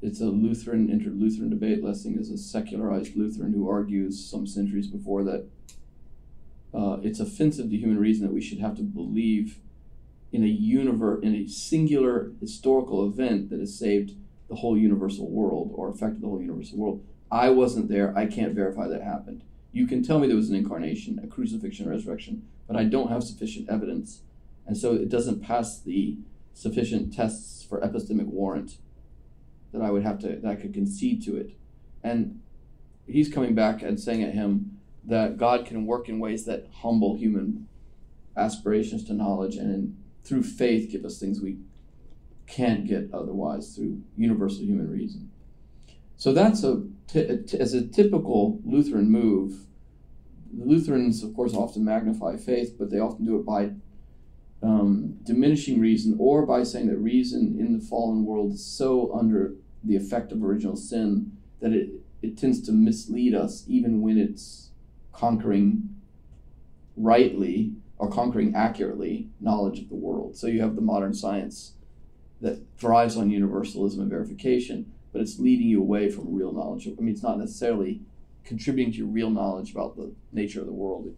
[0.00, 1.84] It's a Lutheran, inter-Lutheran debate.
[1.84, 5.46] Lessing is a secularized Lutheran who argues some centuries before that
[6.72, 9.58] uh, it's offensive to human reason that we should have to believe
[10.32, 14.12] in a universe, in a singular historical event that has saved
[14.48, 17.04] the whole universal world or affected the whole universal world.
[17.30, 18.16] I wasn't there.
[18.16, 19.44] I can't verify that happened.
[19.72, 23.10] You can tell me there was an incarnation, a crucifixion, a resurrection, but I don't
[23.10, 24.22] have sufficient evidence.
[24.66, 26.18] And so it doesn't pass the
[26.54, 28.78] sufficient tests for epistemic warrant
[29.72, 31.52] that I would have to, that I could concede to it.
[32.02, 32.40] And
[33.06, 37.16] he's coming back and saying at him that God can work in ways that humble
[37.16, 37.68] human
[38.36, 41.58] aspirations to knowledge and through faith give us things we
[42.46, 45.30] can't get otherwise through universal human reason.
[46.16, 49.66] So that's a, t- a t- as a typical Lutheran move.
[50.52, 53.70] The Lutherans, of course, often magnify faith, but they often do it by
[54.62, 59.54] um, diminishing reason or by saying that reason in the fallen world is so under
[59.82, 61.90] the effect of original sin that it,
[62.20, 64.70] it tends to mislead us even when it's
[65.12, 65.88] conquering
[66.96, 70.34] rightly or conquering accurately knowledge of the world.
[70.34, 71.74] So you have the modern science
[72.40, 76.88] that thrives on universalism and verification, but it's leading you away from real knowledge.
[76.88, 78.00] I mean, it's not necessarily
[78.42, 81.14] contributing to your real knowledge about the nature of the world.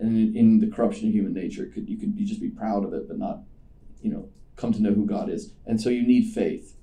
[0.00, 2.84] And in, in the corruption of human nature, could you could you just be proud
[2.84, 3.42] of it, but not,
[4.02, 5.52] you know, come to know who God is.
[5.66, 6.74] And so you need faith.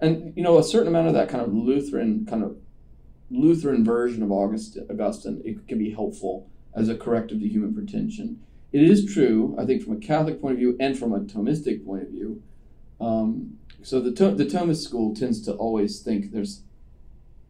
[0.00, 2.56] And you know, a certain amount of that kind of Lutheran kind of
[3.28, 8.40] Lutheran version of August, Augustine, it can be helpful as a corrective to human pretension.
[8.72, 11.84] It is true, I think, from a Catholic point of view and from a Thomistic
[11.84, 12.42] point of view.
[13.00, 16.62] Um, so the the Thomist school tends to always think there's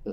[0.06, 0.12] uh,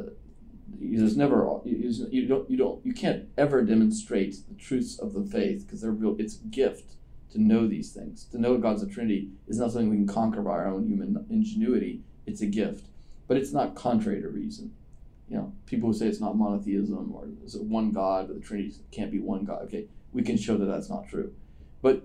[0.79, 5.23] there's never you, you don't you don't you can't ever demonstrate the truths of the
[5.23, 6.15] faith because they're real.
[6.17, 6.95] It's a gift
[7.31, 8.25] to know these things.
[8.25, 11.25] To know God's a Trinity is not something we can conquer by our own human
[11.29, 12.01] ingenuity.
[12.25, 12.87] It's a gift,
[13.27, 14.73] but it's not contrary to reason.
[15.29, 18.39] You know, people who say it's not monotheism or is it one God, or the
[18.39, 19.63] Trinity can't be one God.
[19.63, 21.33] Okay, we can show that that's not true.
[21.81, 22.03] But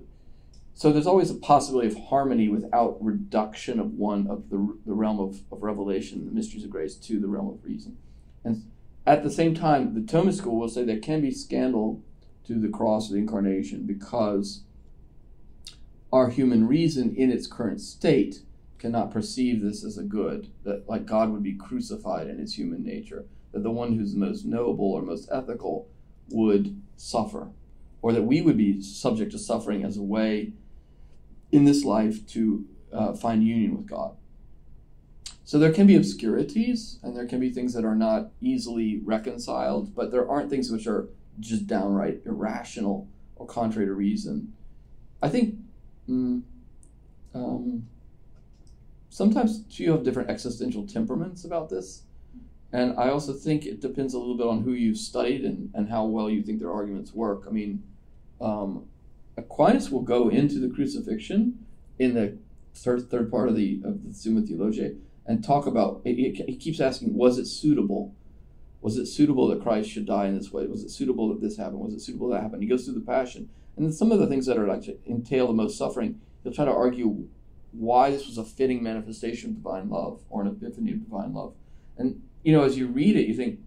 [0.74, 5.18] so there's always a possibility of harmony without reduction of one of the, the realm
[5.18, 7.98] of, of revelation, the mysteries of grace, to the realm of reason.
[8.44, 8.70] And
[9.04, 12.02] at the same time, the Thomist school will say there can be scandal
[12.46, 14.62] to the cross of the incarnation because
[16.12, 18.42] our human reason in its current state
[18.78, 22.84] cannot perceive this as a good, that like God would be crucified in his human
[22.84, 25.88] nature, that the one who's most noble or most ethical
[26.30, 27.48] would suffer,
[28.02, 30.52] or that we would be subject to suffering as a way
[31.50, 34.16] in this life to uh, find union with God.
[35.44, 39.94] So there can be obscurities and there can be things that are not easily reconciled,
[39.94, 41.08] but there aren't things which are
[41.40, 44.52] just downright irrational or contrary to reason.
[45.22, 45.54] I think
[46.08, 46.42] mm,
[47.34, 47.86] um,
[49.08, 52.02] sometimes you have different existential temperaments about this.
[52.72, 55.88] And I also think it depends a little bit on who you've studied and, and
[55.88, 57.44] how well you think their arguments work.
[57.48, 57.82] I mean,
[58.40, 58.84] um,
[59.36, 61.64] Aquinas will go into the crucifixion
[61.98, 62.36] in the
[62.74, 64.96] third, third part of the of the Summa Theologiae
[65.26, 66.02] and talk about.
[66.04, 68.14] He, he keeps asking, was it suitable?
[68.80, 70.66] Was it suitable that Christ should die in this way?
[70.66, 71.80] Was it suitable that this happened?
[71.80, 72.62] Was it suitable that happened?
[72.62, 75.52] He goes through the passion, and some of the things that are like entail the
[75.52, 76.20] most suffering.
[76.42, 77.28] He'll try to argue
[77.72, 81.54] why this was a fitting manifestation of divine love or an epiphany of divine love.
[81.96, 83.60] And you know, as you read it, you think,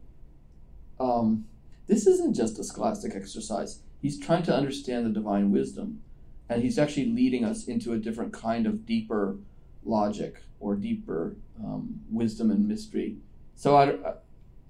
[1.00, 1.46] um,
[1.88, 3.80] this isn't just a scholastic exercise.
[4.02, 6.02] He's trying to understand the divine wisdom,
[6.50, 9.38] and he's actually leading us into a different kind of deeper
[9.84, 13.18] logic or deeper um, wisdom and mystery.
[13.56, 14.14] So I,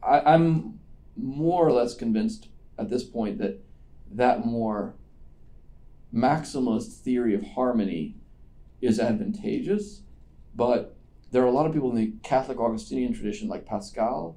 [0.03, 0.79] I, I'm
[1.15, 3.63] more or less convinced at this point that
[4.11, 4.95] that more
[6.13, 8.15] maximalist theory of harmony
[8.81, 10.01] is advantageous,
[10.55, 10.95] but
[11.31, 14.35] there are a lot of people in the Catholic Augustinian tradition, like Pascal,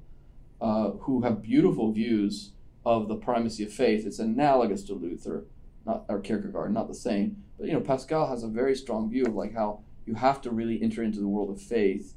[0.60, 2.52] uh, who have beautiful views
[2.86, 4.06] of the primacy of faith.
[4.06, 5.44] It's analogous to Luther,
[5.84, 7.42] not or Kierkegaard, not the same.
[7.58, 10.50] But you know, Pascal has a very strong view of like how you have to
[10.50, 12.14] really enter into the world of faith,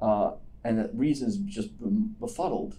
[0.00, 1.70] uh, and that reason is just
[2.20, 2.76] befuddled.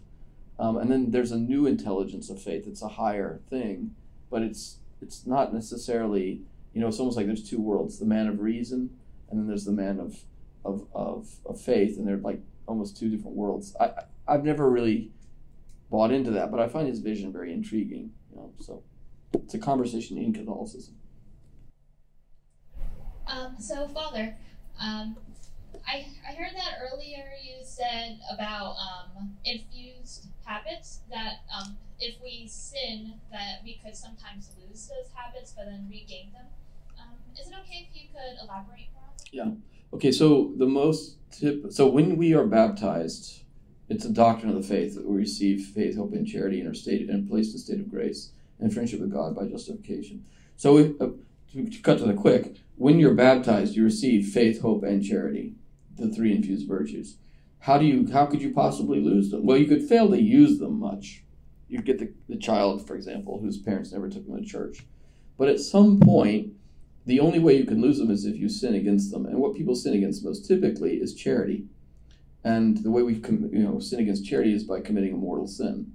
[0.60, 2.68] Um, and then there's a new intelligence of faith.
[2.68, 3.96] It's a higher thing,
[4.30, 6.42] but it's it's not necessarily
[6.74, 8.90] you know it's almost like there's two worlds: the man of reason,
[9.30, 10.18] and then there's the man of
[10.64, 13.76] of of, of faith, and they're like almost two different worlds.
[13.80, 13.92] I
[14.28, 15.12] I've never really
[15.90, 18.12] bought into that, but I find his vision very intriguing.
[18.32, 18.84] You know, so
[19.34, 20.96] it's a conversation in Catholicism.
[23.28, 24.36] Um, so, Father,
[24.82, 25.16] um,
[25.88, 32.48] I, I heard that earlier you said about um, infused habits that um, if we
[32.48, 36.46] sin, that we could sometimes lose those habits but then regain them.
[37.40, 39.34] Is it okay if you could elaborate more on that?
[39.34, 39.52] Yeah.
[39.94, 43.44] Okay, so the most tip, so when we are baptized,
[43.90, 46.74] it's a doctrine of the faith that we receive faith, hope, and charity and are
[46.74, 50.24] state and placed in a state of grace and friendship with God by justification.
[50.56, 51.10] So, uh,
[51.54, 55.56] to, to cut to the quick, when you're baptized, you receive faith, hope, and charity,
[55.98, 57.18] the three infused virtues.
[57.60, 58.12] How do you?
[58.12, 59.46] How could you possibly lose them?
[59.46, 61.24] Well, you could fail to use them much.
[61.68, 64.86] You get the, the child, for example, whose parents never took them to church.
[65.38, 66.54] But at some point,
[67.06, 69.26] the only way you can lose them is if you sin against them.
[69.26, 71.66] And what people sin against most typically is charity.
[72.44, 75.48] And the way we com- you know sin against charity is by committing a mortal
[75.48, 75.94] sin,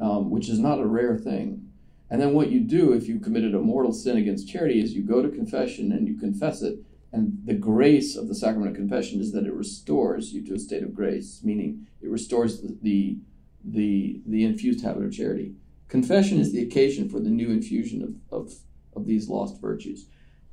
[0.00, 1.68] um, which is not a rare thing.
[2.10, 5.02] And then what you do if you committed a mortal sin against charity is you
[5.02, 6.78] go to confession and you confess it.
[7.12, 10.58] And the grace of the sacrament of confession is that it restores you to a
[10.58, 13.18] state of grace, meaning it restores the, the,
[13.64, 15.54] the, the infused habit of charity.
[15.88, 18.52] Confession is the occasion for the new infusion of, of,
[18.94, 20.06] of these lost virtues.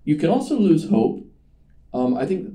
[0.05, 1.25] You can also lose hope.
[1.93, 2.53] Um, I think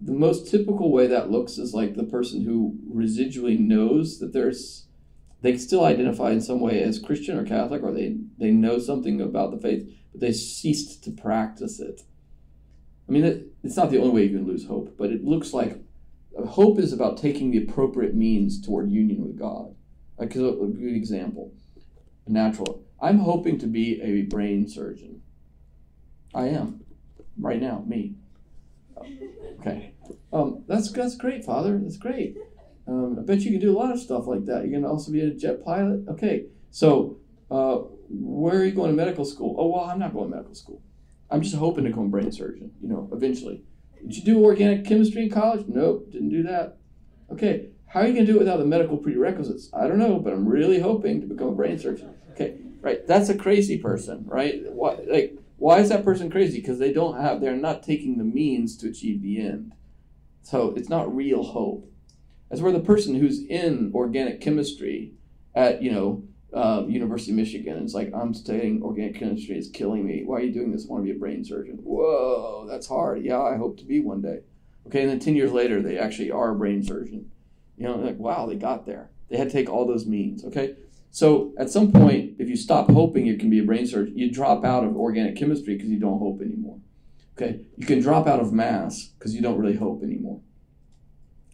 [0.00, 4.86] the most typical way that looks is like the person who residually knows that there's
[5.42, 9.20] they still identify in some way as Christian or Catholic, or they, they know something
[9.20, 12.02] about the faith, but they ceased to practice it.
[13.08, 15.52] I mean, it, it's not the only way you can lose hope, but it looks
[15.52, 15.78] like
[16.48, 19.74] hope is about taking the appropriate means toward union with God.
[20.18, 21.52] Like a, good example,
[22.26, 22.82] natural.
[23.00, 25.22] I'm hoping to be a brain surgeon.
[26.34, 26.84] I am,
[27.38, 28.14] right now, me.
[29.60, 29.94] Okay.
[30.32, 31.78] Um, that's that's great, Father.
[31.78, 32.36] That's great.
[32.86, 34.62] Um, I bet you can do a lot of stuff like that.
[34.62, 36.04] You're going to also be a jet pilot.
[36.08, 36.46] Okay.
[36.70, 37.18] So,
[37.50, 39.56] uh, where are you going to medical school?
[39.58, 40.82] Oh well, I'm not going to medical school.
[41.30, 42.70] I'm just hoping to become a brain surgeon.
[42.80, 43.62] You know, eventually.
[44.02, 45.66] Did you do organic chemistry in college?
[45.66, 46.78] Nope, didn't do that.
[47.32, 47.70] Okay.
[47.88, 49.70] How are you going to do it without the medical prerequisites?
[49.72, 52.14] I don't know, but I'm really hoping to become a brain surgeon.
[52.32, 53.06] Okay, right.
[53.06, 54.60] That's a crazy person, right?
[54.72, 56.60] What, like Why is that person crazy?
[56.60, 59.72] Because they don't have, they're not taking the means to achieve the end.
[60.42, 61.90] So it's not real hope.
[62.48, 65.12] That's where the person who's in organic chemistry
[65.54, 66.22] at, you know,
[66.54, 70.22] uh, University of Michigan is like, I'm studying organic chemistry, it's killing me.
[70.24, 70.86] Why are you doing this?
[70.86, 71.78] I want to be a brain surgeon.
[71.82, 73.24] Whoa, that's hard.
[73.24, 74.40] Yeah, I hope to be one day.
[74.86, 77.30] Okay, and then 10 years later, they actually are a brain surgeon.
[77.76, 79.10] You know, like, wow, they got there.
[79.28, 80.76] They had to take all those means, okay?
[81.16, 84.30] So at some point, if you stop hoping it can be a brain surgeon, you
[84.30, 86.78] drop out of organic chemistry because you don't hope anymore.
[87.34, 90.42] Okay, you can drop out of mass because you don't really hope anymore.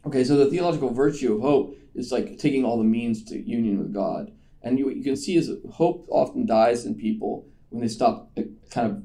[0.04, 3.78] Okay, so the theological virtue of hope is like taking all the means to union
[3.78, 4.32] with God.
[4.62, 8.36] And you, you can see is hope often dies in people when they stop
[8.70, 9.04] kind of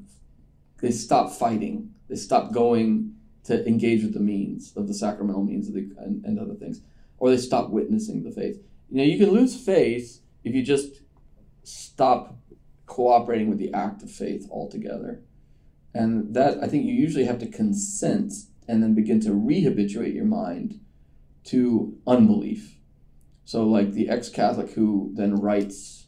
[0.80, 1.94] they stop fighting.
[2.08, 6.36] They stop going to engage with the means of the sacramental means the, and, and
[6.36, 6.80] other things,
[7.18, 8.60] or they stop witnessing the faith.
[8.90, 11.02] You know, you can lose faith if you just
[11.62, 12.38] stop
[12.86, 15.22] cooperating with the act of faith altogether.
[15.94, 18.32] And that I think you usually have to consent
[18.66, 20.80] and then begin to rehabituate your mind
[21.44, 22.78] to unbelief.
[23.44, 26.06] So, like the ex Catholic who then writes,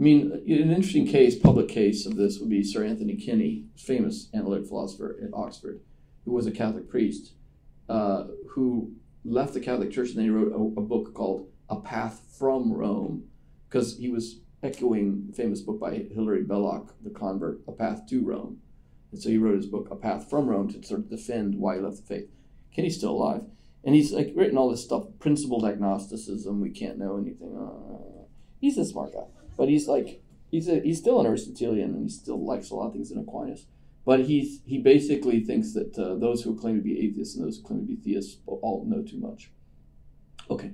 [0.00, 4.28] I mean, an interesting case, public case of this would be Sir Anthony Kenny, famous
[4.34, 5.80] analytic philosopher at Oxford,
[6.24, 7.34] who was a Catholic priest,
[7.88, 8.92] uh, who
[9.24, 12.72] left the Catholic Church and then he wrote a, a book called A Path from
[12.72, 13.24] Rome,
[13.72, 18.22] because he was echoing the famous book by Hilaire Belloc, the convert, A Path to
[18.22, 18.58] Rome.
[19.10, 21.76] And so he wrote his book, A Path from Rome, to sort of defend why
[21.76, 22.30] he left the faith.
[22.74, 23.44] Kenny's still alive.
[23.82, 27.56] And he's like written all this stuff, principled agnosticism, we can't know anything.
[27.56, 28.26] Uh,
[28.60, 29.24] he's a smart guy.
[29.56, 32.88] But he's like, he's, a, he's still an Aristotelian and he still likes a lot
[32.88, 33.66] of things in Aquinas.
[34.04, 37.56] But he's, he basically thinks that uh, those who claim to be atheists and those
[37.56, 39.50] who claim to be theists all know too much.
[40.50, 40.72] Okay.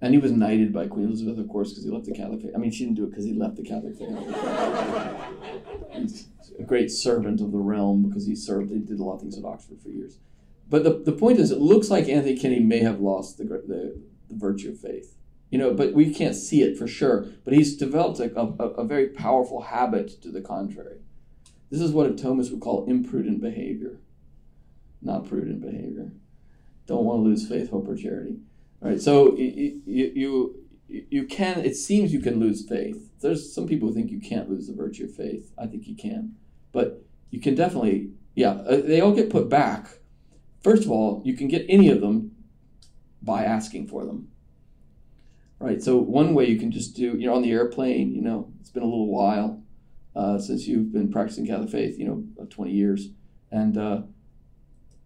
[0.00, 2.52] And he was knighted by Queen Elizabeth, of course, because he left the Catholic faith.
[2.54, 4.08] I mean, she didn't do it because he left the Catholic faith.
[5.92, 6.28] He's
[6.58, 9.38] a great servant of the realm because he served, he did a lot of things
[9.38, 10.18] at Oxford for years.
[10.68, 14.00] But the, the point is, it looks like Anthony Kenny may have lost the, the,
[14.28, 15.14] the virtue of faith.
[15.50, 17.26] You know, but we can't see it for sure.
[17.44, 20.98] But he's developed a, a, a very powerful habit to the contrary.
[21.70, 24.00] This is what a Thomist would call imprudent behavior,
[25.02, 26.12] not prudent behavior.
[26.86, 28.36] Don't want to lose faith, hope, or charity.
[28.84, 30.54] Right, so you, you,
[30.86, 33.08] you can, it seems you can lose faith.
[33.22, 35.50] There's some people who think you can't lose the virtue of faith.
[35.56, 36.34] I think you can.
[36.70, 40.00] But you can definitely, yeah, uh, they all get put back.
[40.62, 42.32] First of all, you can get any of them
[43.22, 44.28] by asking for them.
[45.58, 48.52] Right, so one way you can just do, you know, on the airplane, you know,
[48.60, 49.62] it's been a little while
[50.14, 53.08] uh, since you've been practicing Catholic faith, you know, 20 years,
[53.50, 54.02] and uh,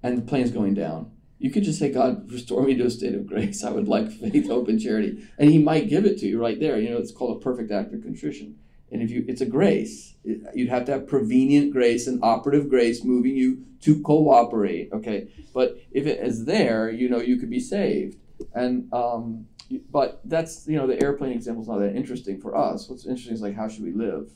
[0.02, 3.14] and the plane's going down you could just say, God, restore me to a state
[3.14, 3.62] of grace.
[3.62, 5.24] I would like faith, hope, and charity.
[5.38, 6.78] And he might give it to you right there.
[6.78, 8.58] You know, it's called a perfect act of contrition.
[8.90, 10.14] And if you, it's a grace.
[10.24, 14.90] You'd have to have prevenient grace and operative grace moving you to cooperate.
[14.92, 15.28] Okay.
[15.54, 18.16] But if it is there, you know, you could be saved.
[18.54, 19.46] And, um,
[19.90, 22.88] but that's, you know, the airplane example is not that interesting for us.
[22.88, 24.30] What's interesting is like, how should we live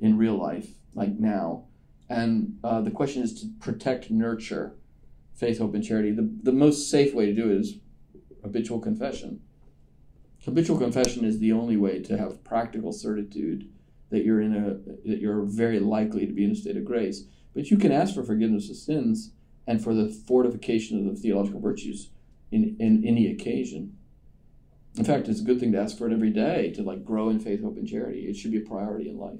[0.00, 1.66] in real life, like now?
[2.08, 4.74] And uh, the question is to protect nurture
[5.40, 7.78] faith, hope, and charity, the, the most safe way to do it is
[8.42, 9.40] habitual confession.
[10.44, 13.68] Habitual confession is the only way to have practical certitude
[14.10, 17.24] that you're in a that you're very likely to be in a state of grace.
[17.54, 19.32] But you can ask for forgiveness of sins
[19.66, 22.10] and for the fortification of the theological virtues
[22.50, 23.96] in, in any occasion.
[24.96, 27.28] In fact, it's a good thing to ask for it every day to like grow
[27.28, 28.20] in faith, hope, and charity.
[28.20, 29.38] It should be a priority in life.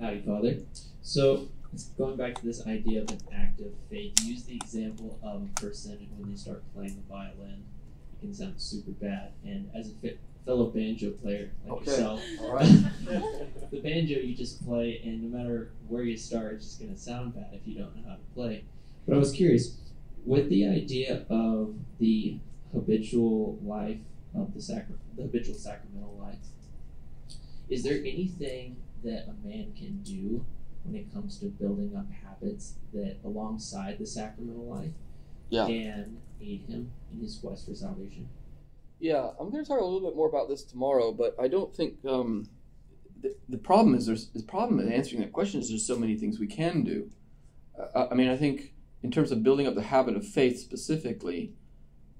[0.00, 0.58] Howdy, Father.
[1.02, 1.48] So
[1.84, 6.08] going back to this idea of an active faith, use the example of a person
[6.16, 7.64] when they start playing the violin.
[8.14, 9.32] It can sound super bad.
[9.44, 11.90] And as a fellow banjo player like okay.
[11.90, 12.20] yourself,
[13.70, 17.00] the banjo you just play, and no matter where you start, it's just going to
[17.00, 18.64] sound bad if you don't know how to play.
[19.06, 19.76] But I was curious,
[20.24, 22.38] with the idea of the
[22.72, 23.98] habitual life
[24.34, 26.38] of the sacra- the habitual sacramental life,
[27.68, 30.44] is there anything that a man can do
[30.86, 34.92] when it comes to building up habits that, alongside the sacramental life,
[35.50, 35.66] yeah.
[35.66, 38.28] can aid him in his quest for salvation.
[38.98, 41.74] Yeah, I'm going to talk a little bit more about this tomorrow, but I don't
[41.74, 42.48] think um,
[43.20, 46.16] the, the problem is there's the problem in answering that question is there's so many
[46.16, 47.10] things we can do.
[47.78, 48.72] Uh, I mean, I think
[49.02, 51.52] in terms of building up the habit of faith specifically,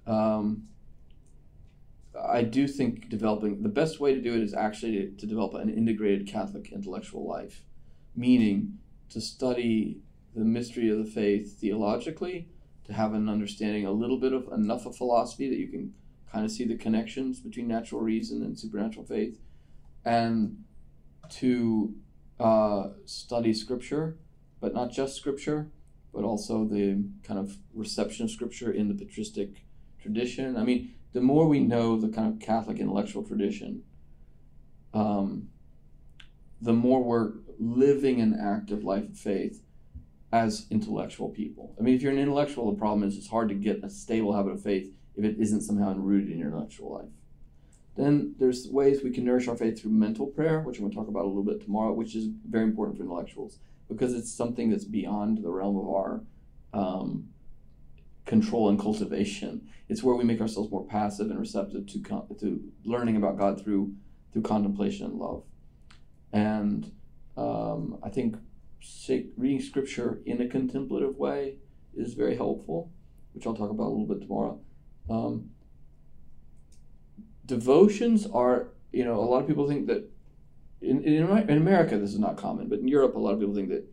[0.07, 0.65] um,
[2.21, 5.55] I do think developing the best way to do it is actually to, to develop
[5.55, 7.63] an integrated Catholic intellectual life
[8.17, 8.79] meaning
[9.11, 9.99] to study
[10.35, 12.49] the mystery of the faith theologically,
[12.85, 15.93] to have an understanding a little bit of enough of philosophy that you can
[16.31, 19.39] kind of see the connections between natural reason and supernatural faith,
[20.05, 20.65] and
[21.31, 21.95] to
[22.39, 24.19] uh, study Scripture,
[24.61, 25.71] but not just Scripture,
[26.13, 29.65] but also the kind of reception of Scripture in the patristic
[30.01, 30.57] tradition.
[30.57, 33.83] I mean, the more we know the kind of Catholic intellectual tradition,
[34.95, 35.49] um,
[36.61, 39.63] the more we're living an active life of faith
[40.33, 41.75] as intellectual people.
[41.79, 44.35] I mean, if you're an intellectual, the problem is it's hard to get a stable
[44.35, 47.11] habit of faith if it isn't somehow rooted in your intellectual life.
[47.97, 50.97] Then there's ways we can nourish our faith through mental prayer, which I'm going to
[50.97, 53.59] talk about a little bit tomorrow, which is very important for intellectuals
[53.89, 56.21] because it's something that's beyond the realm of our
[56.75, 57.29] um,
[58.27, 59.69] control and cultivation.
[59.89, 63.63] It's where we make ourselves more passive and receptive to con- to learning about God
[63.63, 63.95] through
[64.33, 65.45] through contemplation and love.
[66.33, 66.91] And
[67.37, 68.37] um, I think
[69.37, 71.57] reading Scripture in a contemplative way
[71.95, 72.91] is very helpful,
[73.33, 74.61] which I'll talk about a little bit tomorrow.
[75.09, 75.51] Um,
[77.45, 80.11] devotions are, you know, a lot of people think that
[80.81, 83.55] in, in, in America this is not common, but in Europe a lot of people
[83.55, 83.87] think that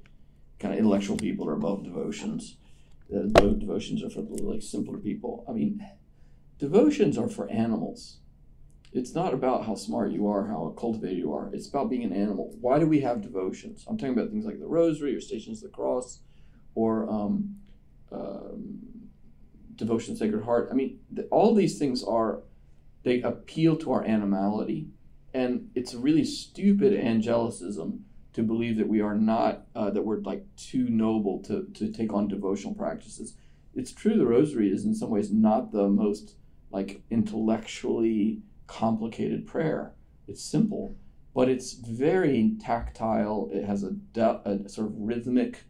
[0.60, 2.58] kind of intellectual people are above devotions.
[3.10, 5.46] That devotions are for like simpler people.
[5.48, 5.86] I mean,
[6.58, 8.20] devotions are for animals.
[8.94, 11.50] It's not about how smart you are, how cultivated you are.
[11.52, 12.56] It's about being an animal.
[12.62, 13.86] Why do we have devotions?
[13.88, 16.20] I'm talking about things like the Rosary or Stations of the Cross,
[16.76, 17.56] or um,
[18.12, 18.80] um,
[19.76, 20.70] devotion to Sacred Heart.
[20.72, 21.00] I mean,
[21.32, 22.42] all these things are
[23.04, 24.90] they appeal to our animality,
[25.34, 30.46] and it's really stupid angelicism to believe that we are not uh, that we're like
[30.56, 33.36] too noble to to take on devotional practices.
[33.76, 36.36] It's true the Rosary is in some ways not the most
[36.72, 39.94] like intellectually complicated prayer.
[40.28, 40.96] It's simple,
[41.34, 43.50] but it's very tactile.
[43.52, 45.64] It has a, de- a sort of rhythmic,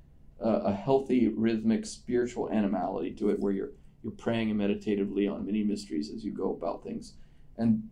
[0.43, 3.71] uh, a healthy rhythmic spiritual animality to it, where you're
[4.03, 7.13] you're praying and meditatively on many mysteries as you go about things,
[7.57, 7.89] and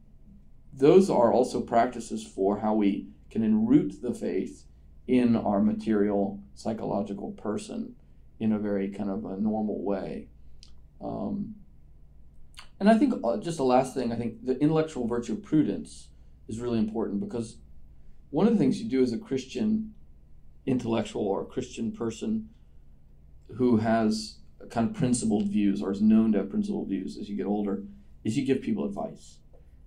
[0.74, 4.66] those are also practices for how we can enroot the faith
[5.08, 7.96] in our material psychological person
[8.40, 10.28] in a very kind of a normal way.
[11.02, 11.56] Um,
[12.80, 16.10] and I think uh, just the last thing, I think the intellectual virtue of prudence
[16.48, 17.58] is really important because
[18.32, 19.94] one of the things you do as a Christian
[20.66, 22.50] intellectual or a Christian person
[23.58, 24.38] who has
[24.70, 27.84] kind of principled views or is known to have principled views as you get older
[28.24, 29.38] is you give people advice.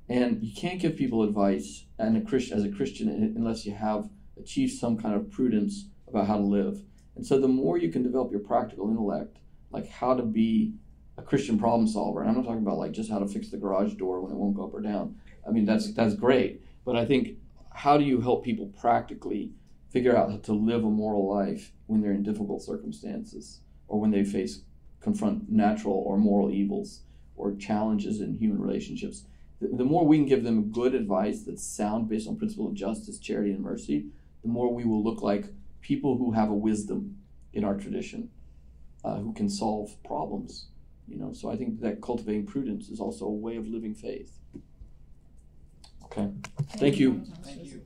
[0.09, 4.09] And you can't give people advice and a Christian, as a Christian unless you have
[4.39, 6.82] achieved some kind of prudence about how to live.
[7.16, 9.39] And so the more you can develop your practical intellect,
[9.70, 10.74] like how to be
[11.16, 12.20] a Christian problem solver.
[12.20, 14.36] And I'm not talking about like just how to fix the garage door when it
[14.36, 15.16] won't go up or down.
[15.47, 17.39] I mean, that's that's great, but I think
[17.73, 19.53] how do you help people practically
[19.91, 24.11] figure out how to live a moral life when they're in difficult circumstances or when
[24.11, 24.62] they face
[25.01, 27.01] confront natural or moral evils
[27.36, 29.24] or challenges in human relationships?
[29.61, 32.74] The, the more we can give them good advice that's sound based on principle of
[32.74, 34.07] justice, charity, and mercy,
[34.43, 35.47] the more we will look like
[35.81, 37.16] people who have a wisdom
[37.53, 38.31] in our tradition,
[39.05, 40.66] uh, who can solve problems.
[41.06, 44.39] You know, so I think that cultivating prudence is also a way of living faith.
[46.05, 46.31] Okay.
[46.76, 47.24] Thank you.
[47.43, 47.82] Thank you.